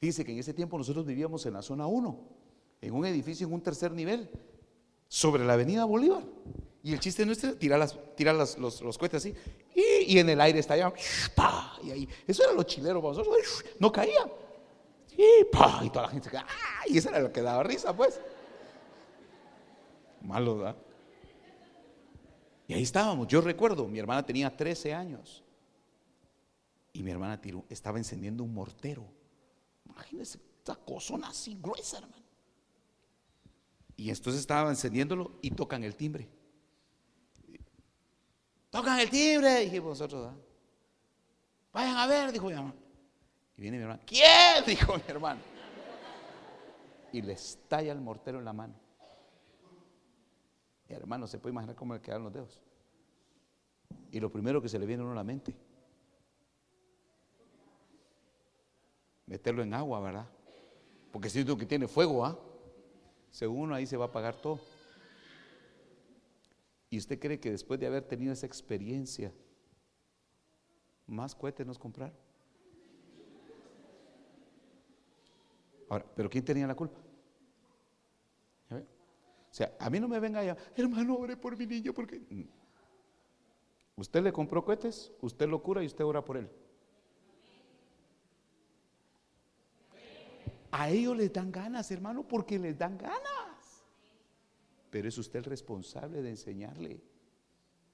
[0.00, 2.42] Dice que en ese tiempo nosotros vivíamos en la zona 1,
[2.82, 4.28] en un edificio en un tercer nivel,
[5.08, 6.24] sobre la avenida Bolívar.
[6.82, 9.34] Y el chiste nuestro es tirar, las, tirar los, los, cohetes así.
[9.74, 10.92] Y, en el aire estallaba.
[11.84, 13.64] Y eso era lo chilero para nosotros.
[13.78, 14.28] No caía.
[15.16, 16.36] Y, y toda la gente se
[16.88, 18.20] Y eso era lo que daba risa, pues.
[20.22, 20.76] Malo, ¿verdad?
[22.66, 23.28] Y ahí estábamos.
[23.28, 25.44] Yo recuerdo, mi hermana tenía 13 años.
[26.92, 29.04] Y mi hermana estaba encendiendo un mortero.
[29.84, 32.21] Imagínense, esta cosona así gruesa, hermano.
[34.02, 36.28] Y entonces estaba encendiéndolo y tocan el timbre.
[38.68, 40.34] Tocan el timbre, dijimos nosotros.
[41.72, 42.74] Vayan a ver, dijo mi hermano.
[43.56, 44.02] Y viene mi hermano.
[44.04, 44.64] ¿Quién?
[44.66, 45.40] Dijo mi hermano.
[47.12, 48.74] Y le estalla el mortero en la mano.
[50.88, 52.60] Hermano, se puede imaginar cómo le quedaron los dedos.
[54.10, 55.54] Y lo primero que se le viene a uno a la mente,
[59.26, 60.26] meterlo en agua, ¿verdad?
[61.12, 62.36] Porque si tú que tiene fuego, ¿ah?
[63.32, 64.60] Según ahí se va a apagar todo.
[66.90, 69.32] ¿Y usted cree que después de haber tenido esa experiencia,
[71.06, 72.14] más cohetes nos compraron?
[75.88, 77.00] Ahora, ¿pero quién tenía la culpa?
[78.70, 82.20] O sea, a mí no me venga ya, hermano, ore por mi niño porque...
[82.30, 82.44] Mm.
[83.96, 86.48] Usted le compró cohetes, usted lo cura y usted ora por él.
[90.72, 93.84] A ellos les dan ganas, hermano, porque les dan ganas.
[94.90, 97.00] Pero es usted el responsable de enseñarle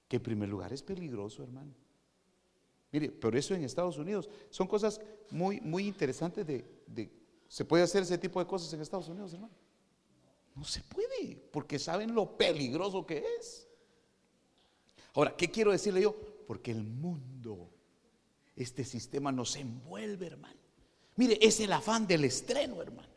[0.08, 1.74] que en primer lugar es peligroso, hermano.
[2.92, 5.00] Mire, por eso en Estados Unidos son cosas
[5.30, 7.10] muy, muy interesantes de, de,
[7.48, 9.54] se puede hacer ese tipo de cosas en Estados Unidos, hermano.
[10.54, 13.68] No se puede, porque saben lo peligroso que es.
[15.14, 16.16] Ahora, ¿qué quiero decirle yo?
[16.46, 17.70] Porque el mundo,
[18.54, 20.57] este sistema nos envuelve, hermano.
[21.18, 23.08] Mire, es el afán del estreno, hermano.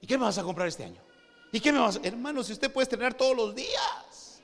[0.00, 1.02] ¿Y qué me vas a comprar este año?
[1.52, 2.00] ¿Y qué me vas a...
[2.02, 4.40] Hermano, si usted puede estrenar todos los días.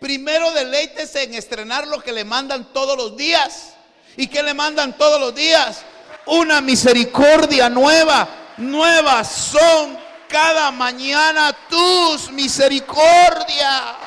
[0.00, 3.74] Primero deleítese en estrenar lo que le mandan todos los días.
[4.16, 5.84] ¿Y qué le mandan todos los días?
[6.26, 9.96] Una misericordia nueva nuevas son
[10.28, 14.05] cada mañana tus misericordias.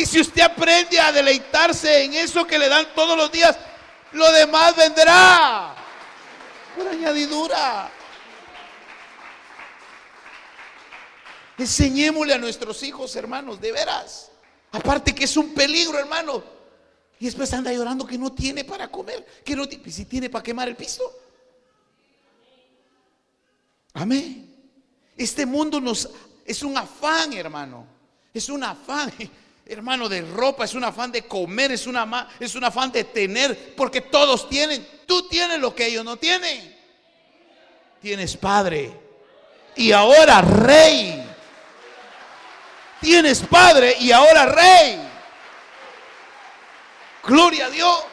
[0.00, 3.54] Y si usted aprende a deleitarse en eso que le dan todos los días,
[4.12, 5.74] lo demás vendrá
[6.74, 7.90] por añadidura.
[11.58, 14.30] Enseñémosle a nuestros hijos, hermanos, de veras.
[14.72, 16.42] Aparte que es un peligro, hermano.
[17.18, 20.42] Y después anda llorando que no tiene para comer, que no tiene, si tiene para
[20.42, 21.02] quemar el piso.
[23.92, 24.50] Amén.
[25.14, 26.08] Este mundo nos
[26.46, 27.86] es un afán, hermano.
[28.32, 29.12] Es un afán,
[29.66, 33.74] hermano, de ropa, es un afán de comer, es, una, es un afán de tener,
[33.74, 34.86] porque todos tienen.
[35.06, 36.76] Tú tienes lo que ellos no tienen.
[38.00, 38.92] Tienes padre.
[39.76, 41.24] Y ahora rey.
[43.00, 45.00] Tienes padre y ahora rey.
[47.24, 48.04] Gloria a Dios.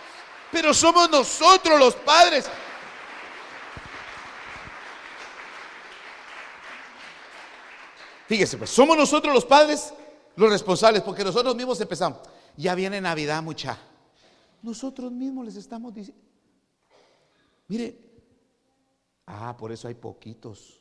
[0.52, 2.50] Pero somos nosotros los padres
[8.28, 9.94] Fíjese, pues somos nosotros los padres
[10.38, 12.20] los responsables, porque nosotros mismos empezamos.
[12.56, 13.78] Ya viene Navidad, mucha.
[14.62, 16.24] Nosotros mismos les estamos diciendo.
[17.68, 18.00] Mire,
[19.26, 20.80] ah, por eso hay poquitos.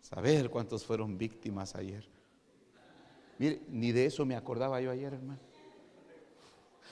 [0.00, 2.06] Saber cuántos fueron víctimas ayer.
[3.38, 5.40] Mire, ni de eso me acordaba yo ayer, hermano.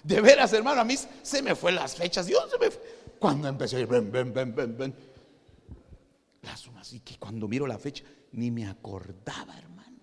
[0.03, 2.27] De veras, hermano, a mí se me fue las fechas.
[2.27, 2.83] Dios se me fue.
[3.19, 4.95] Cuando empecé a ir, ven, ven, ven, ven, ven.
[6.43, 9.99] Las así que cuando miro la fecha, ni me acordaba, hermano.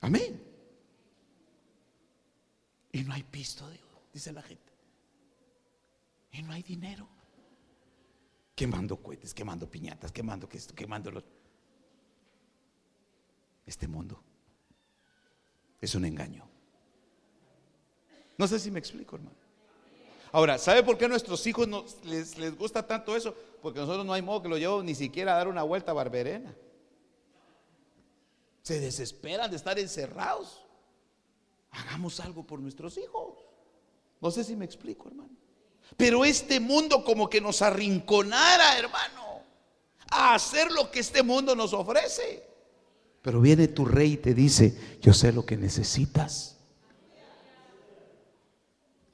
[0.00, 0.42] Amén.
[2.92, 3.68] Y no hay pisto,
[4.12, 4.72] dice la gente.
[6.32, 7.08] Y no hay dinero.
[8.54, 11.24] Quemando cohetes, quemando piñatas, quemando esto, quemando lo.
[13.64, 14.22] Este mundo
[15.80, 16.46] es un engaño.
[18.36, 19.41] No sé si me explico, hermano.
[20.32, 21.68] Ahora, ¿sabe por qué a nuestros hijos
[22.04, 23.34] les, les, gusta tanto eso?
[23.60, 25.94] Porque nosotros no hay modo que lo llevo ni siquiera a dar una vuelta a
[25.94, 26.56] barberena.
[28.62, 30.64] Se desesperan de estar encerrados.
[31.70, 33.34] Hagamos algo por nuestros hijos.
[34.22, 35.30] No sé si me explico, hermano.
[35.98, 39.42] Pero este mundo como que nos arrinconara, hermano,
[40.10, 42.42] a hacer lo que este mundo nos ofrece.
[43.20, 46.56] Pero viene tu rey y te dice, yo sé lo que necesitas.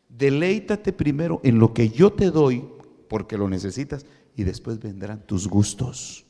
[0.09, 2.69] Deleítate primero en lo que yo te doy,
[3.09, 6.25] porque lo necesitas, y después vendrán tus gustos.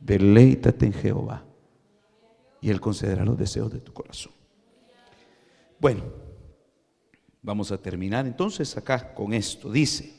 [0.00, 1.44] Deleítate en Jehová,
[2.60, 4.32] y Él concederá los deseos de tu corazón.
[5.80, 6.04] Bueno,
[7.42, 9.70] vamos a terminar entonces acá con esto.
[9.70, 10.12] Dice,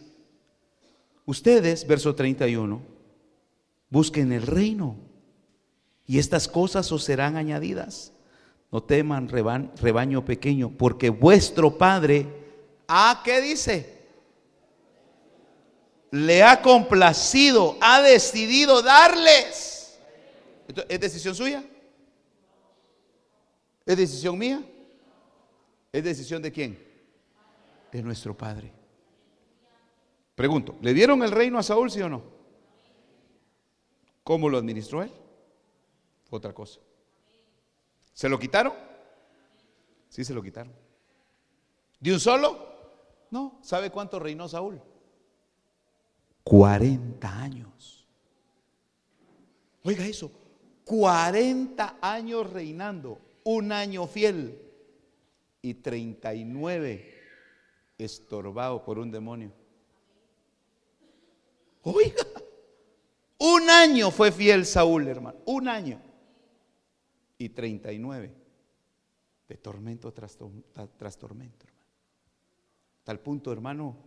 [1.26, 2.82] ustedes, verso 31,
[3.90, 4.98] busquen el reino
[6.06, 8.12] y estas cosas os serán añadidas.
[8.72, 12.43] No teman rebaño pequeño, porque vuestro Padre,
[12.96, 13.98] ¿a qué dice?
[16.12, 20.00] Le ha complacido, ha decidido darles.
[20.88, 21.64] ¿Es decisión suya?
[23.84, 24.64] ¿Es decisión mía?
[25.92, 26.88] ¿Es decisión de quién?
[27.92, 28.72] De nuestro Padre.
[30.36, 32.24] Pregunto, ¿le dieron el reino a Saúl, sí o no?
[34.24, 35.12] ¿Cómo lo administró él?
[36.30, 36.80] otra cosa.
[38.12, 38.74] ¿Se lo quitaron?
[40.10, 40.74] Sí, se lo quitaron.
[42.00, 42.73] ¿De un solo?
[43.34, 43.58] No.
[43.64, 44.80] ¿Sabe cuánto reinó Saúl?
[46.44, 48.08] 40 años.
[49.84, 50.32] Oiga eso,
[50.86, 54.62] 40 años reinando, un año fiel
[55.64, 57.24] y 39
[57.98, 59.52] estorbado por un demonio.
[61.82, 62.28] Oiga,
[63.40, 66.00] un año fue fiel Saúl, hermano, un año
[67.40, 68.32] y 39
[69.50, 71.73] de tormento tras, tormento, hermano.
[73.04, 73.98] Tal punto, hermano,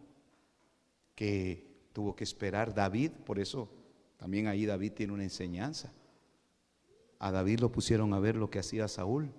[1.14, 3.68] que tuvo que esperar David, por eso
[4.16, 5.92] también ahí David tiene una enseñanza.
[7.18, 9.30] A David lo pusieron a ver lo que hacía Saúl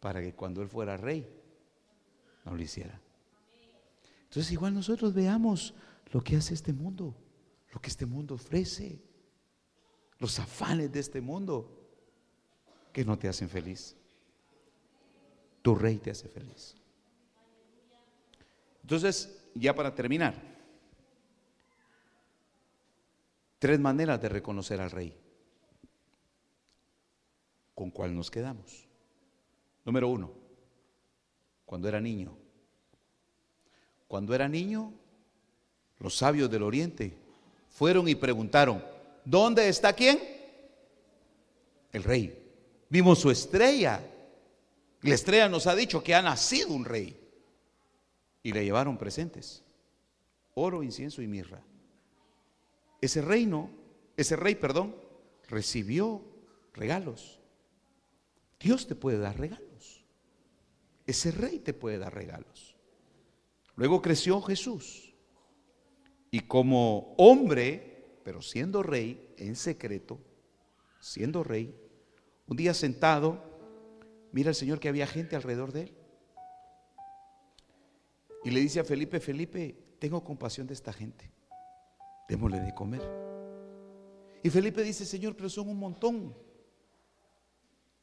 [0.00, 1.28] para que cuando él fuera rey
[2.44, 3.00] no lo hiciera.
[4.24, 5.74] Entonces igual nosotros veamos
[6.10, 7.14] lo que hace este mundo,
[7.72, 9.02] lo que este mundo ofrece,
[10.18, 11.82] los afanes de este mundo
[12.92, 13.96] que no te hacen feliz.
[15.62, 16.74] Tu rey te hace feliz.
[18.82, 20.34] Entonces, ya para terminar,
[23.58, 25.16] tres maneras de reconocer al rey.
[27.74, 28.86] ¿Con cuál nos quedamos?
[29.84, 30.32] Número uno,
[31.64, 32.36] cuando era niño.
[34.08, 34.92] Cuando era niño,
[35.98, 37.16] los sabios del oriente
[37.70, 38.84] fueron y preguntaron,
[39.24, 40.18] ¿dónde está quién?
[41.92, 42.38] El rey.
[42.90, 44.04] Vimos su estrella.
[45.00, 47.21] La estrella nos ha dicho que ha nacido un rey.
[48.42, 49.62] Y le llevaron presentes.
[50.54, 51.62] Oro, incienso y mirra.
[53.00, 53.70] Ese reino,
[54.16, 54.94] ese rey, perdón,
[55.48, 56.22] recibió
[56.74, 57.40] regalos.
[58.60, 60.04] Dios te puede dar regalos.
[61.06, 62.76] Ese rey te puede dar regalos.
[63.76, 65.14] Luego creció Jesús.
[66.30, 70.20] Y como hombre, pero siendo rey en secreto,
[71.00, 71.74] siendo rey,
[72.46, 73.42] un día sentado,
[74.30, 75.96] mira el Señor que había gente alrededor de él.
[78.44, 81.30] Y le dice a Felipe, Felipe, tengo compasión de esta gente.
[82.28, 83.02] Démosle de comer.
[84.42, 86.34] Y Felipe dice, Señor, pero son un montón.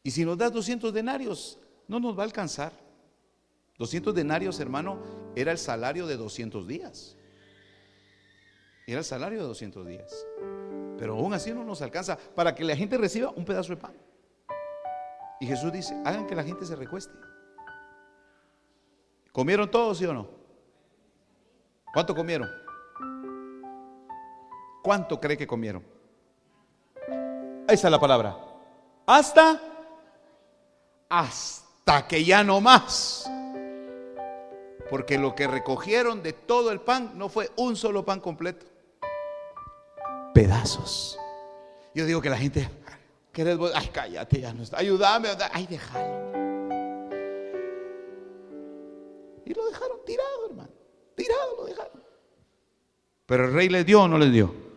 [0.03, 2.71] Y si nos das 200 denarios, no nos va a alcanzar.
[3.77, 5.01] 200 denarios, hermano,
[5.35, 7.17] era el salario de 200 días.
[8.87, 10.25] Era el salario de 200 días.
[10.97, 13.93] Pero aún así no nos alcanza para que la gente reciba un pedazo de pan.
[15.39, 17.13] Y Jesús dice, hagan que la gente se recueste.
[19.39, 20.27] ¿Comieron todos, sí o no?
[21.93, 22.49] ¿Cuánto comieron?
[24.83, 25.81] ¿Cuánto cree que comieron?
[27.65, 28.35] Esa es la palabra.
[29.05, 29.61] Hasta,
[31.07, 33.31] hasta que ya no más.
[34.89, 38.65] Porque lo que recogieron de todo el pan no fue un solo pan completo.
[40.33, 41.17] Pedazos.
[41.95, 42.69] Yo digo que la gente,
[43.73, 44.79] Ay, cállate, ya no está.
[44.79, 45.29] Ayúdame.
[45.53, 46.38] Ay, déjalo.
[49.49, 50.69] Y lo dejaron tirado, hermano.
[51.15, 52.01] Tirado lo dejaron.
[53.25, 54.69] Pero el rey le dio o no le dio.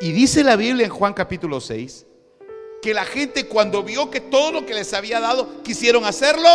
[0.00, 2.06] Y dice la Biblia en Juan capítulo 6
[2.80, 6.48] que la gente cuando vio que todo lo que les había dado quisieron hacerlo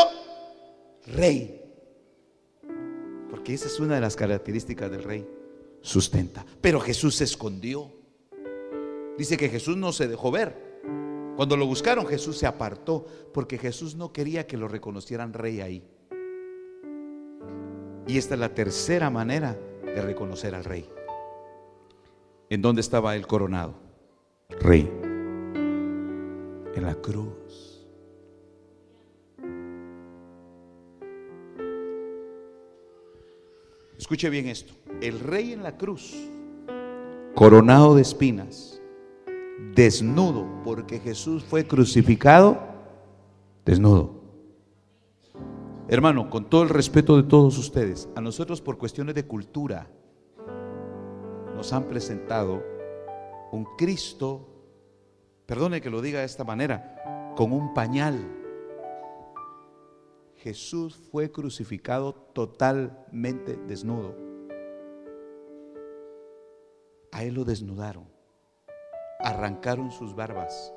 [1.05, 1.61] rey.
[3.29, 5.27] Porque esa es una de las características del rey.
[5.81, 6.43] Sustenta.
[6.59, 7.91] Pero Jesús se escondió.
[9.15, 10.81] Dice que Jesús no se dejó ver.
[11.35, 15.83] Cuando lo buscaron, Jesús se apartó porque Jesús no quería que lo reconocieran rey ahí.
[18.07, 20.89] Y esta es la tercera manera de reconocer al rey.
[22.49, 23.75] ¿En dónde estaba él coronado?
[24.61, 24.91] Rey.
[26.75, 27.85] En la cruz.
[33.97, 34.73] Escuche bien esto.
[35.01, 36.13] El rey en la cruz,
[37.33, 38.79] coronado de espinas,
[39.73, 42.59] desnudo, porque Jesús fue crucificado
[43.65, 44.14] desnudo.
[45.87, 49.87] Hermano, con todo el respeto de todos ustedes, a nosotros por cuestiones de cultura,
[51.55, 52.63] nos han presentado
[53.51, 54.47] un Cristo,
[55.45, 58.17] perdone que lo diga de esta manera, con un pañal.
[60.37, 64.15] Jesús fue crucificado totalmente desnudo.
[67.11, 68.09] A él lo desnudaron,
[69.19, 70.73] arrancaron sus barbas,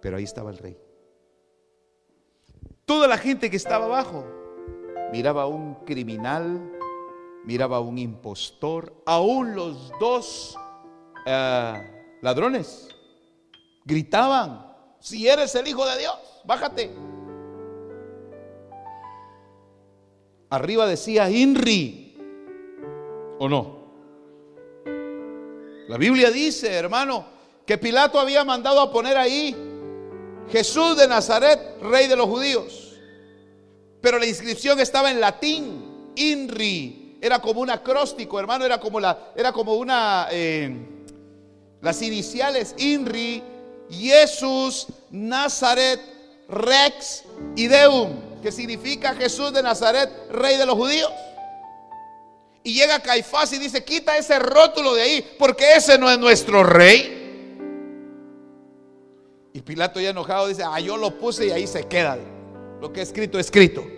[0.00, 0.78] pero ahí estaba el rey.
[2.86, 4.45] Toda la gente que estaba abajo
[5.12, 6.76] miraba a un criminal
[7.46, 10.58] miraba a un impostor, aún los dos
[11.24, 12.88] eh, ladrones
[13.84, 16.90] gritaban, si eres el Hijo de Dios, bájate.
[20.50, 22.16] Arriba decía Inri,
[23.38, 23.76] ¿o no?
[25.88, 27.24] La Biblia dice, hermano,
[27.64, 29.54] que Pilato había mandado a poner ahí
[30.50, 32.85] Jesús de Nazaret, rey de los judíos.
[34.06, 39.32] Pero la inscripción estaba en latín, Inri, era como un acróstico, hermano, era como, la,
[39.34, 40.70] era como una, eh,
[41.80, 43.42] las iniciales INRI,
[43.90, 46.00] Jesús, Nazaret,
[46.48, 47.24] Rex
[47.56, 51.10] y Deum, que significa Jesús de Nazaret, rey de los judíos.
[52.62, 56.62] Y llega Caifás y dice, quita ese rótulo de ahí, porque ese no es nuestro
[56.62, 57.58] rey.
[59.52, 62.16] Y Pilato ya enojado dice, ah, yo lo puse y ahí se queda.
[62.80, 63.95] Lo que he escrito, escrito.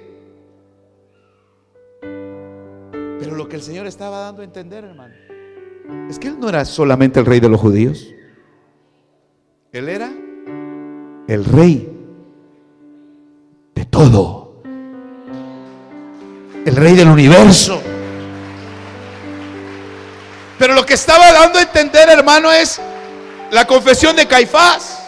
[3.29, 5.15] Pero lo que el Señor estaba dando a entender, hermano,
[6.09, 8.09] es que Él no era solamente el rey de los judíos.
[9.71, 10.11] Él era
[11.29, 11.95] el rey
[13.75, 14.63] de todo.
[16.65, 17.83] El rey del universo.
[20.59, 22.81] Pero lo que estaba dando a entender, hermano, es
[23.51, 25.03] la confesión de Caifás.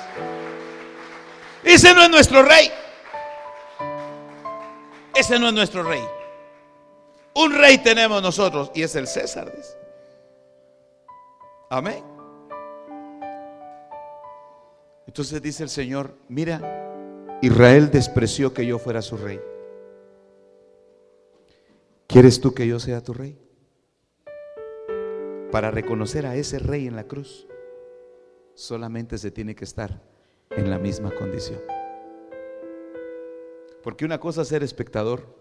[1.65, 2.71] Ese no es nuestro rey.
[5.15, 6.03] Ese no es nuestro rey.
[7.35, 9.53] Un rey tenemos nosotros y es el César.
[11.69, 12.05] Amén.
[15.07, 19.41] Entonces dice el Señor, mira, Israel despreció que yo fuera su rey.
[22.07, 23.39] ¿Quieres tú que yo sea tu rey?
[25.53, 27.47] Para reconocer a ese rey en la cruz,
[28.55, 30.01] solamente se tiene que estar
[30.51, 31.61] en la misma condición.
[33.83, 35.40] Porque una cosa es ser espectador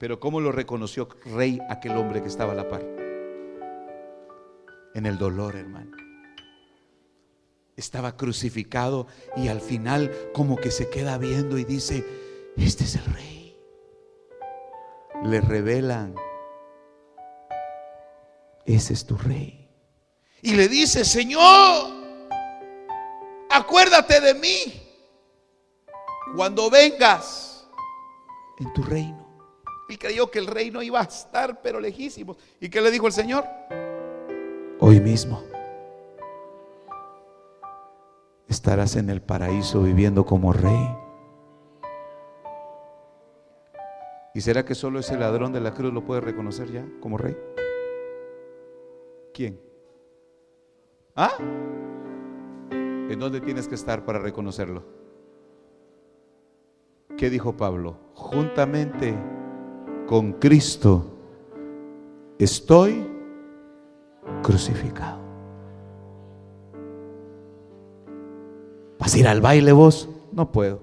[0.00, 2.82] pero ¿cómo lo reconoció rey aquel hombre que estaba a la par?
[4.94, 5.94] En el dolor, hermano.
[7.76, 12.02] Estaba crucificado y al final como que se queda viendo y dice,
[12.56, 13.58] este es el rey.
[15.22, 16.14] Le revelan,
[18.64, 19.68] ese es tu rey.
[20.40, 21.92] Y le dice, Señor,
[23.50, 24.82] acuérdate de mí
[26.34, 27.68] cuando vengas
[28.58, 29.19] en tu reino.
[29.90, 32.36] Y creyó que el reino iba a estar, pero lejísimo.
[32.60, 33.44] ¿Y qué le dijo el Señor?
[34.78, 35.42] Hoy mismo
[38.48, 40.96] estarás en el paraíso viviendo como rey.
[44.32, 47.36] ¿Y será que solo ese ladrón de la cruz lo puede reconocer ya como rey?
[49.34, 49.60] ¿Quién?
[51.16, 51.32] ¿Ah?
[52.70, 54.84] ¿En dónde tienes que estar para reconocerlo?
[57.16, 57.98] ¿Qué dijo Pablo?
[58.14, 59.14] Juntamente
[60.10, 61.04] con Cristo
[62.36, 63.06] estoy
[64.42, 65.20] crucificado.
[68.98, 70.08] ¿Vas a ir al baile vos?
[70.32, 70.82] No puedo.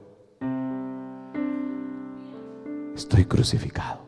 [2.95, 3.99] Estoy crucificado.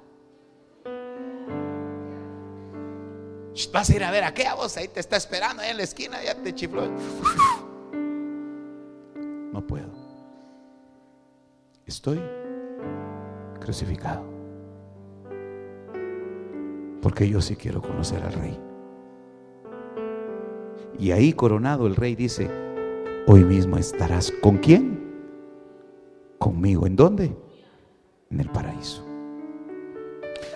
[3.74, 5.78] Vas a ir a ver a qué a vos ahí te está esperando ahí en
[5.78, 6.88] la esquina, ya te chifló.
[9.52, 9.90] No puedo.
[11.86, 12.22] Estoy
[13.60, 14.39] crucificado.
[17.02, 18.60] Porque yo sí quiero conocer al rey.
[20.98, 22.50] Y ahí coronado el rey dice,
[23.26, 25.00] hoy mismo estarás con quién?
[26.38, 26.86] Conmigo.
[26.86, 27.36] ¿En dónde?
[28.30, 29.06] En el paraíso.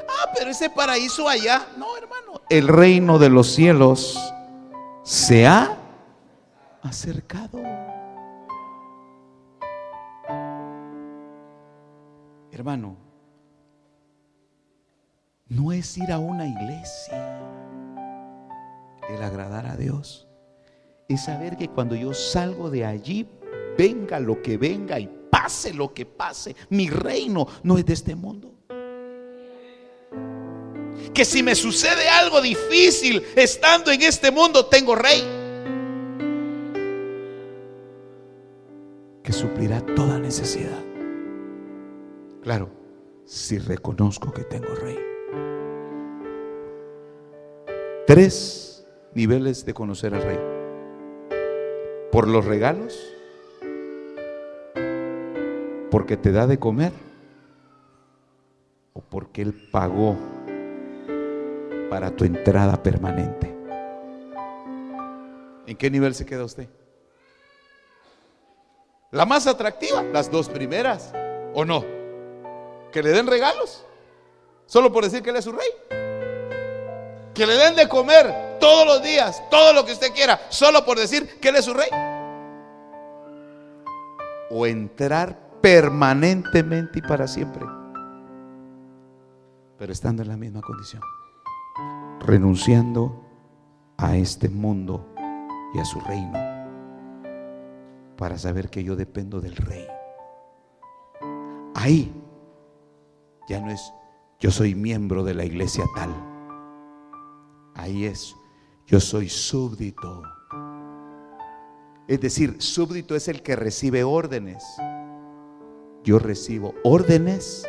[0.09, 2.41] Ah, pero ese paraíso allá, no hermano.
[2.49, 4.19] El reino de los cielos
[5.03, 5.77] se ha
[6.81, 7.59] acercado.
[12.51, 13.02] Hermano,
[15.53, 17.39] no es ir a una iglesia
[19.09, 20.27] el agradar a Dios.
[21.07, 23.27] Es saber que cuando yo salgo de allí,
[23.77, 28.15] venga lo que venga y pase lo que pase, mi reino no es de este
[28.15, 28.51] mundo.
[31.13, 35.21] Que si me sucede algo difícil estando en este mundo, tengo rey.
[39.21, 40.83] Que suplirá toda necesidad.
[42.41, 42.69] Claro,
[43.25, 45.12] si reconozco que tengo rey.
[48.05, 50.39] Tres niveles de conocer al rey.
[52.11, 52.99] Por los regalos,
[55.89, 56.91] porque te da de comer
[58.91, 60.17] o porque Él pagó
[61.89, 63.55] para tu entrada permanente.
[65.65, 66.67] ¿En qué nivel se queda usted?
[69.11, 71.13] La más atractiva, las dos primeras,
[71.53, 71.85] ¿o no?
[72.91, 73.85] Que le den regalos,
[74.65, 76.02] solo por decir que Él es su rey.
[77.33, 80.97] Que le den de comer todos los días, todo lo que usted quiera, solo por
[80.97, 81.89] decir que Él es su rey.
[84.49, 87.65] O entrar permanentemente y para siempre,
[89.77, 91.01] pero estando en la misma condición,
[92.19, 93.25] renunciando
[93.97, 95.07] a este mundo
[95.73, 96.37] y a su reino,
[98.17, 99.87] para saber que yo dependo del rey.
[101.75, 102.13] Ahí
[103.47, 103.81] ya no es
[104.39, 106.32] yo soy miembro de la iglesia tal.
[107.75, 108.35] Ahí es
[108.85, 110.23] yo soy súbdito.
[112.07, 114.63] Es decir, súbdito es el que recibe órdenes.
[116.03, 117.65] Yo recibo órdenes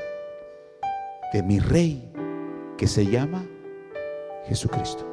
[1.32, 2.12] de mi rey
[2.76, 3.46] que se llama
[4.46, 5.08] Jesucristo.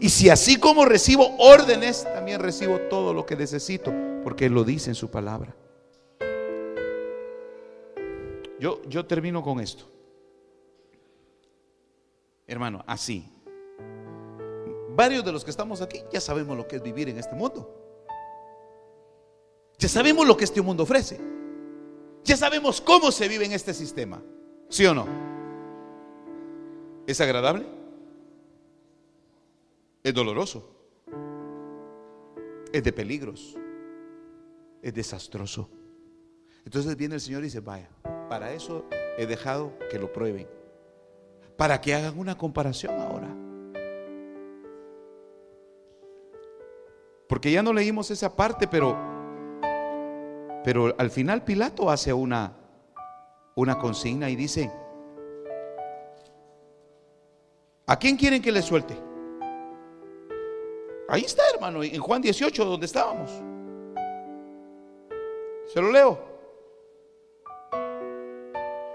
[0.00, 3.92] Y si así como recibo órdenes, también recibo todo lo que necesito,
[4.24, 5.54] porque lo dice en su palabra.
[8.58, 9.84] Yo, yo termino con esto.
[12.46, 13.37] Hermano, así.
[14.98, 17.72] Varios de los que estamos aquí ya sabemos lo que es vivir en este mundo.
[19.78, 21.20] Ya sabemos lo que este mundo ofrece.
[22.24, 24.20] Ya sabemos cómo se vive en este sistema.
[24.68, 25.06] ¿Sí o no?
[27.06, 27.64] ¿Es agradable?
[30.02, 30.68] Es doloroso.
[32.72, 33.56] Es de peligros.
[34.82, 35.70] Es desastroso.
[36.64, 37.88] Entonces viene el Señor y dice, vaya,
[38.28, 38.84] para eso
[39.16, 40.48] he dejado que lo prueben.
[41.56, 42.98] Para que hagan una comparación
[47.38, 48.98] Porque ya no leímos esa parte, pero,
[50.64, 52.52] pero al final Pilato hace una,
[53.54, 54.72] una consigna y dice,
[57.86, 58.96] ¿a quién quieren que le suelte?
[61.08, 63.30] Ahí está, hermano, en Juan 18, donde estábamos.
[65.72, 66.18] Se lo leo.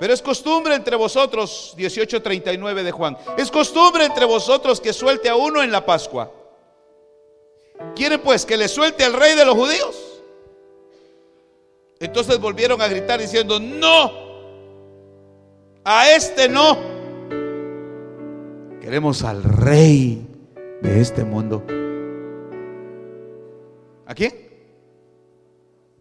[0.02, 5.38] Pero es costumbre entre vosotros, 18:39 de Juan, es costumbre entre vosotros que suelte a
[5.38, 6.43] uno en la Pascua.
[7.96, 10.14] ¿Quieren pues que le suelte al rey de los judíos?
[12.00, 14.12] Entonces volvieron a gritar diciendo, no,
[15.86, 16.78] a este no.
[18.82, 20.28] Queremos al rey
[20.82, 21.64] de este mundo.
[24.06, 24.34] ¿A quién?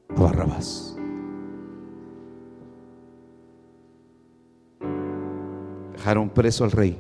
[0.09, 0.97] A Barrabás.
[5.93, 6.99] Dejaron preso al rey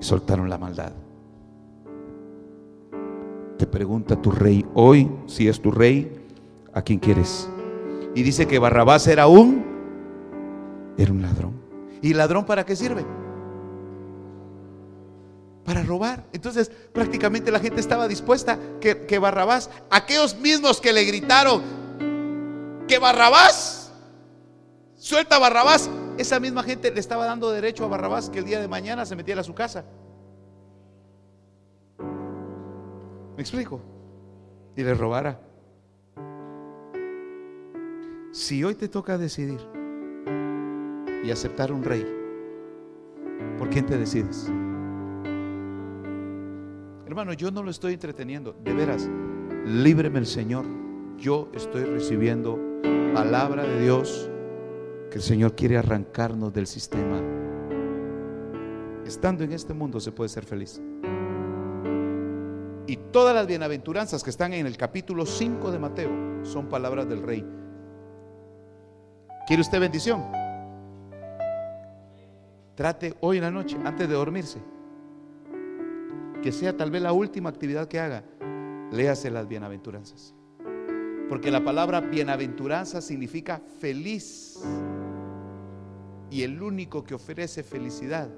[0.00, 0.92] y soltaron la maldad.
[3.64, 6.22] Te pregunta tu rey hoy, si es tu rey,
[6.74, 7.48] ¿a quién quieres?
[8.14, 9.64] Y dice que Barrabás era un,
[10.98, 11.62] era un ladrón.
[12.02, 13.06] ¿Y ladrón para qué sirve?
[15.64, 16.26] Para robar.
[16.34, 21.62] Entonces prácticamente la gente estaba dispuesta que, que Barrabás, aquellos mismos que le gritaron,
[22.86, 23.94] que Barrabás,
[24.96, 25.88] suelta a Barrabás,
[26.18, 29.16] esa misma gente le estaba dando derecho a Barrabás que el día de mañana se
[29.16, 29.86] metiera a su casa.
[33.36, 33.80] ¿Me explico?
[34.76, 35.40] Y le robara.
[38.30, 39.60] Si hoy te toca decidir
[41.24, 42.04] y aceptar un rey,
[43.58, 44.50] ¿por quién te decides?
[47.06, 49.08] Hermano, yo no lo estoy entreteniendo, de veras,
[49.66, 50.64] líbreme el Señor.
[51.16, 52.58] Yo estoy recibiendo
[53.14, 54.28] palabra de Dios
[55.10, 57.20] que el Señor quiere arrancarnos del sistema.
[59.06, 60.82] Estando en este mundo se puede ser feliz.
[62.86, 67.22] Y todas las bienaventuranzas que están en el capítulo 5 de Mateo son palabras del
[67.22, 67.44] rey.
[69.46, 70.22] ¿Quiere usted bendición?
[72.74, 74.58] Trate hoy en la noche, antes de dormirse,
[76.42, 78.24] que sea tal vez la última actividad que haga,
[78.90, 80.34] léase las bienaventuranzas.
[81.28, 84.62] Porque la palabra bienaventuranza significa feliz.
[86.30, 88.28] Y el único que ofrece felicidad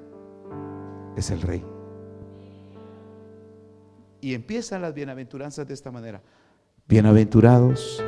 [1.16, 1.64] es el rey.
[4.20, 6.22] Y empiezan las bienaventuranzas de esta manera.
[6.88, 8.02] Bienaventurados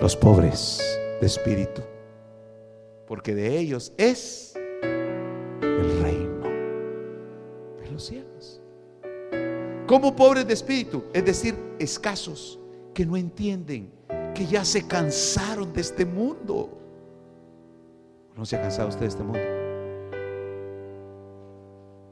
[0.00, 0.80] los pobres
[1.20, 1.82] de espíritu,
[3.06, 6.42] porque de ellos es el reino
[7.80, 8.60] de los cielos.
[9.86, 12.58] Como pobres de espíritu, es decir, escasos,
[12.92, 13.90] que no entienden,
[14.34, 16.70] que ya se cansaron de este mundo.
[18.36, 19.40] ¿No se ha cansado usted de este mundo?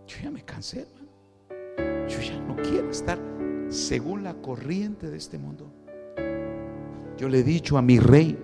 [0.07, 2.09] Yo ya me cansé, hermano.
[2.09, 3.19] Yo ya quiero estar
[3.69, 5.71] según la corriente de este mundo.
[7.17, 8.39] Yo le he dicho a mi rey,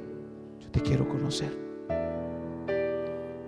[0.61, 1.59] yo te quiero conocer.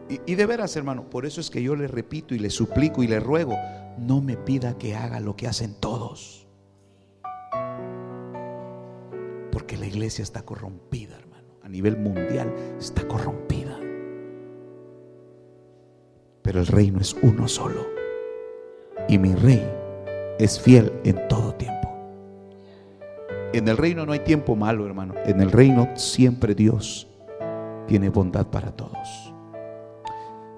[0.08, 3.02] Y, y, de veras, hermano, por eso es que yo le repito y le suplico
[3.02, 3.56] y le ruego,
[3.98, 6.46] no me pida que haga lo que hacen todos.
[9.50, 11.48] Porque la iglesia está corrompida, hermano.
[11.62, 13.78] A nivel mundial está corrompida.
[16.42, 17.86] Pero el reino es uno solo.
[19.08, 19.81] Y mi rey
[20.42, 21.88] es fiel en todo tiempo.
[23.52, 25.14] En el reino no hay tiempo malo, hermano.
[25.24, 27.06] En el reino siempre Dios
[27.86, 29.32] tiene bondad para todos.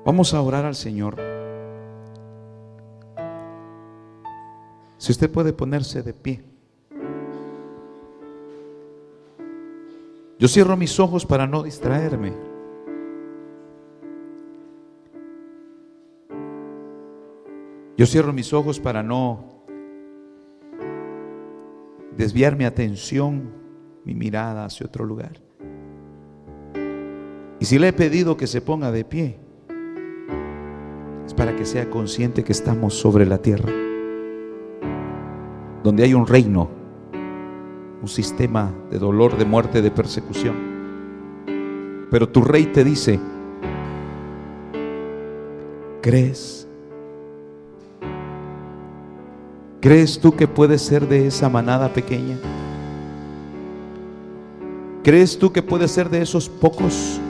[0.06, 1.16] Vamos a orar al Señor.
[4.96, 6.42] Si usted puede ponerse de pie.
[10.38, 12.32] Yo cierro mis ojos para no distraerme.
[17.98, 19.53] Yo cierro mis ojos para no
[22.16, 23.50] desviar mi atención,
[24.04, 25.40] mi mirada hacia otro lugar.
[27.60, 29.38] Y si le he pedido que se ponga de pie,
[31.26, 33.72] es para que sea consciente que estamos sobre la tierra,
[35.82, 36.68] donde hay un reino,
[38.02, 40.74] un sistema de dolor, de muerte, de persecución.
[42.10, 43.18] Pero tu rey te dice,
[46.02, 46.63] ¿crees?
[49.84, 52.38] ¿Crees tú que puedes ser de esa manada pequeña?
[55.02, 57.20] ¿Crees tú que puedes ser de esos pocos?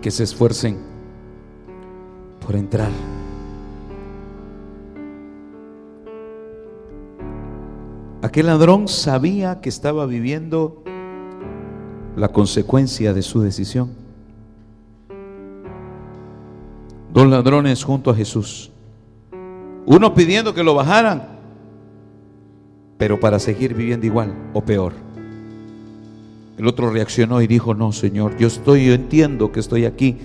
[0.00, 0.78] Que se esfuercen
[2.44, 2.90] por entrar.
[8.20, 10.82] Aquel ladrón sabía que estaba viviendo
[12.16, 14.01] la consecuencia de su decisión.
[17.22, 18.72] Dos ladrones junto a Jesús.
[19.86, 21.38] Uno pidiendo que lo bajaran,
[22.98, 24.92] pero para seguir viviendo igual o peor.
[26.58, 30.16] El otro reaccionó y dijo, no, Señor, yo estoy, yo entiendo que estoy aquí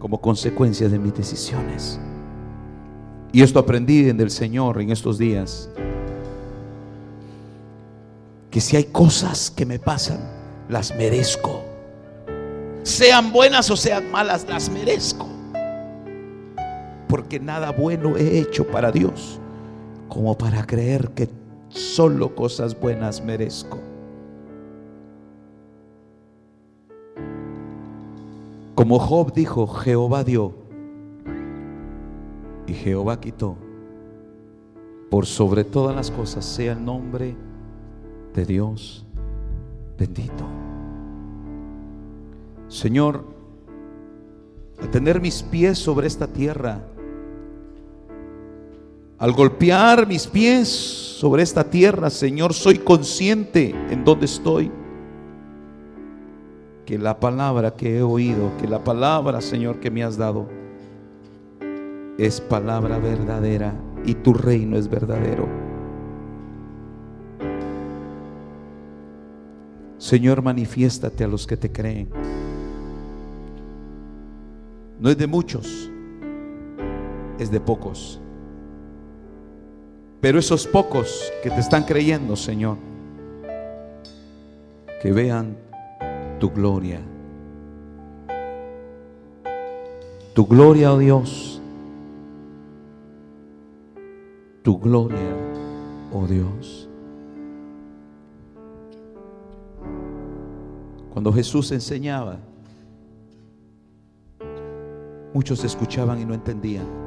[0.00, 2.00] como consecuencia de mis decisiones.
[3.32, 5.70] Y esto aprendí del Señor en estos días.
[8.50, 10.18] Que si hay cosas que me pasan,
[10.68, 11.62] las merezco.
[12.82, 15.35] Sean buenas o sean malas, las merezco.
[17.08, 19.40] Porque nada bueno he hecho para Dios
[20.08, 21.28] como para creer que
[21.68, 23.78] solo cosas buenas merezco.
[28.74, 30.54] Como Job dijo, Jehová dio
[32.66, 33.56] y Jehová quitó.
[35.10, 37.36] Por sobre todas las cosas sea el nombre
[38.34, 39.06] de Dios
[39.98, 40.44] bendito.
[42.68, 43.24] Señor,
[44.80, 46.80] al tener mis pies sobre esta tierra,
[49.18, 54.70] al golpear mis pies sobre esta tierra, Señor, soy consciente en dónde estoy.
[56.84, 60.46] Que la palabra que he oído, que la palabra, Señor, que me has dado,
[62.18, 63.74] es palabra verdadera
[64.04, 65.48] y tu reino es verdadero.
[69.98, 72.08] Señor, manifiéstate a los que te creen.
[75.00, 75.90] No es de muchos,
[77.38, 78.20] es de pocos.
[80.26, 82.78] Pero esos pocos que te están creyendo, Señor,
[85.00, 85.56] que vean
[86.40, 87.00] tu gloria.
[90.34, 91.62] Tu gloria, oh Dios.
[94.64, 95.36] Tu gloria,
[96.12, 96.88] oh Dios.
[101.12, 102.40] Cuando Jesús enseñaba,
[105.32, 107.05] muchos escuchaban y no entendían.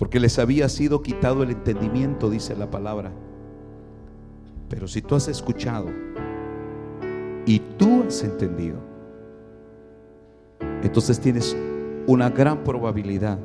[0.00, 3.12] Porque les había sido quitado el entendimiento, dice la palabra.
[4.70, 5.88] Pero si tú has escuchado
[7.44, 8.78] y tú has entendido,
[10.82, 11.54] entonces tienes
[12.06, 13.38] una gran probabilidad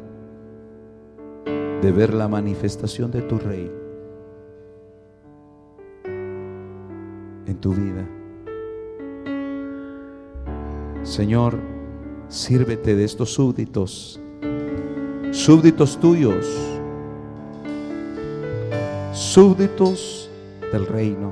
[1.82, 3.70] de ver la manifestación de tu rey
[7.48, 8.08] en tu vida.
[11.04, 11.60] Señor,
[12.30, 14.22] sírvete de estos súbditos,
[15.36, 16.46] súbditos tuyos,
[19.12, 20.30] súbditos
[20.72, 21.32] del reino.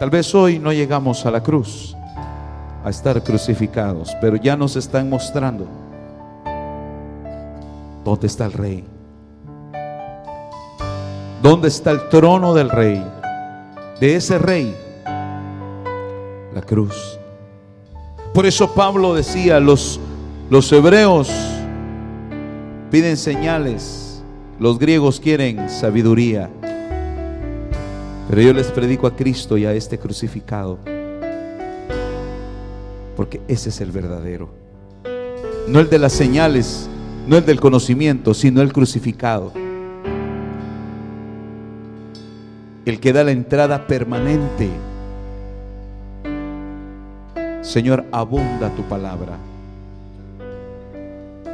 [0.00, 1.94] Tal vez hoy no llegamos a la cruz,
[2.82, 5.66] a estar crucificados, pero ya nos están mostrando
[8.02, 8.84] dónde está el rey.
[11.42, 13.04] ¿Dónde está el trono del rey?
[14.00, 14.74] De ese rey,
[16.54, 17.17] la cruz.
[18.38, 19.98] Por eso Pablo decía, los,
[20.48, 21.28] los hebreos
[22.88, 24.22] piden señales,
[24.60, 26.48] los griegos quieren sabiduría.
[28.30, 30.78] Pero yo les predico a Cristo y a este crucificado.
[33.16, 34.50] Porque ese es el verdadero.
[35.66, 36.88] No el de las señales,
[37.26, 39.50] no el del conocimiento, sino el crucificado.
[42.84, 44.70] el que da la entrada permanente.
[47.68, 49.36] Señor, abunda tu palabra.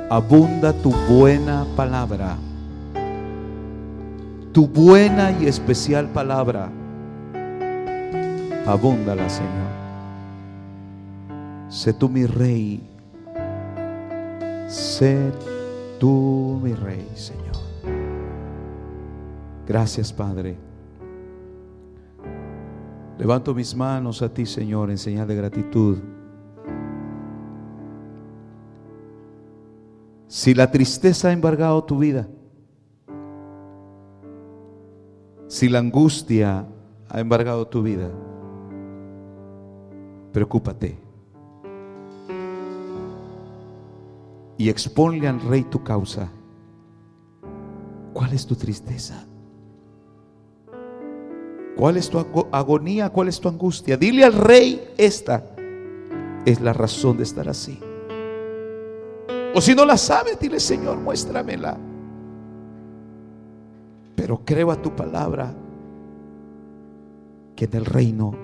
[0.08, 2.36] Abunda tu buena palabra.
[4.52, 6.70] Tu buena y especial palabra.
[8.64, 9.72] Abúndala, Señor.
[11.68, 12.80] Sé tú mi rey.
[14.68, 15.18] Sé
[15.98, 17.56] tú mi rey, Señor.
[19.66, 20.63] Gracias, Padre.
[23.18, 25.98] Levanto mis manos a ti, Señor, en señal de gratitud.
[30.26, 32.28] Si la tristeza ha embargado tu vida,
[35.46, 36.66] si la angustia
[37.08, 38.10] ha embargado tu vida,
[40.32, 40.98] preocúpate
[44.58, 46.30] y exponle al rey tu causa.
[48.12, 49.24] ¿Cuál es tu tristeza?
[51.76, 52.18] ¿Cuál es tu
[52.52, 53.10] agonía?
[53.10, 53.96] ¿Cuál es tu angustia?
[53.96, 55.44] Dile al rey, esta
[56.44, 57.78] es la razón de estar así.
[59.54, 61.76] O si no la sabes, dile, Señor, muéstramela.
[64.14, 65.54] Pero creo a tu palabra
[67.56, 68.34] que en el reino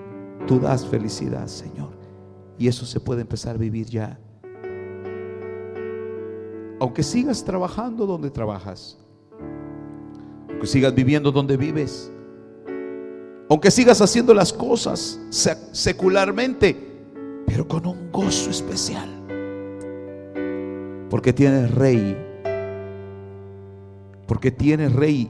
[0.47, 1.91] tú das felicidad, Señor.
[2.57, 4.19] Y eso se puede empezar a vivir ya.
[6.79, 8.97] Aunque sigas trabajando donde trabajas,
[10.49, 12.11] aunque sigas viviendo donde vives,
[13.51, 15.19] aunque sigas haciendo las cosas
[15.73, 16.73] secularmente,
[17.45, 19.09] pero con un gozo especial.
[21.09, 22.15] Porque tienes rey.
[24.25, 25.29] Porque tienes rey.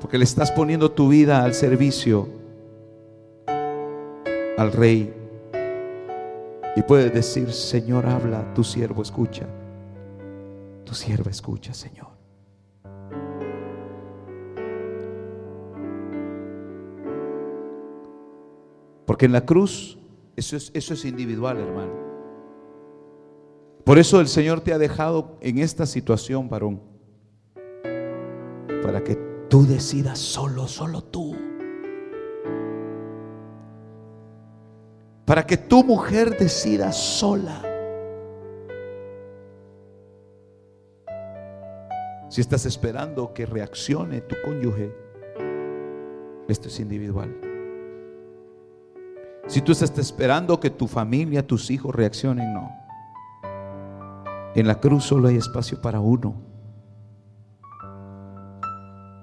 [0.00, 2.26] Porque le estás poniendo tu vida al servicio
[4.56, 5.12] al rey.
[6.74, 9.46] Y puedes decir, Señor, habla, tu siervo escucha.
[10.86, 12.17] Tu sierva escucha, Señor.
[19.08, 19.98] Porque en la cruz
[20.36, 21.94] eso es, eso es individual, hermano.
[23.82, 26.82] Por eso el Señor te ha dejado en esta situación, varón.
[28.82, 29.18] Para que
[29.48, 31.34] tú decidas solo, solo tú.
[35.24, 37.62] Para que tu mujer decida sola.
[42.28, 44.94] Si estás esperando que reaccione tu cónyuge,
[46.46, 47.47] esto es individual.
[49.48, 52.70] Si tú estás esperando que tu familia, tus hijos reaccionen, no.
[54.54, 56.34] En la cruz solo hay espacio para uno.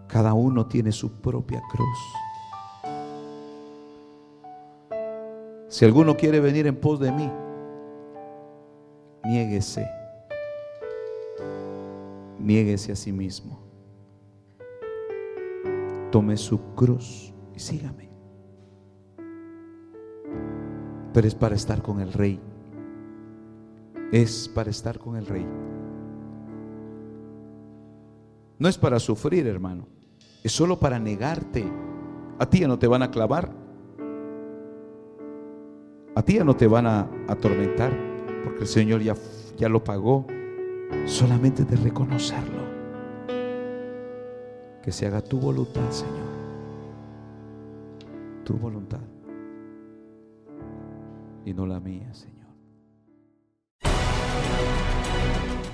[0.07, 1.99] Cada uno tiene su propia cruz.
[5.67, 7.29] Si alguno quiere venir en pos de mí,
[9.25, 9.87] niéguese.
[12.39, 13.59] Niéguese a sí mismo.
[16.11, 18.04] Tome su cruz y sígame.
[21.15, 22.37] Pero es para estar con el rey.
[24.11, 25.47] Es para estar con el rey.
[28.59, 29.87] No es para sufrir, hermano.
[30.43, 31.63] Es solo para negarte.
[32.37, 33.49] A ti ya no te van a clavar.
[36.15, 37.93] A ti ya no te van a atormentar.
[38.43, 39.15] Porque el Señor ya,
[39.55, 40.27] ya lo pagó.
[41.05, 42.61] Solamente de reconocerlo.
[44.83, 46.25] Que se haga tu voluntad, Señor.
[48.43, 49.14] Tu voluntad.
[51.45, 52.35] Y no la mía, Señor.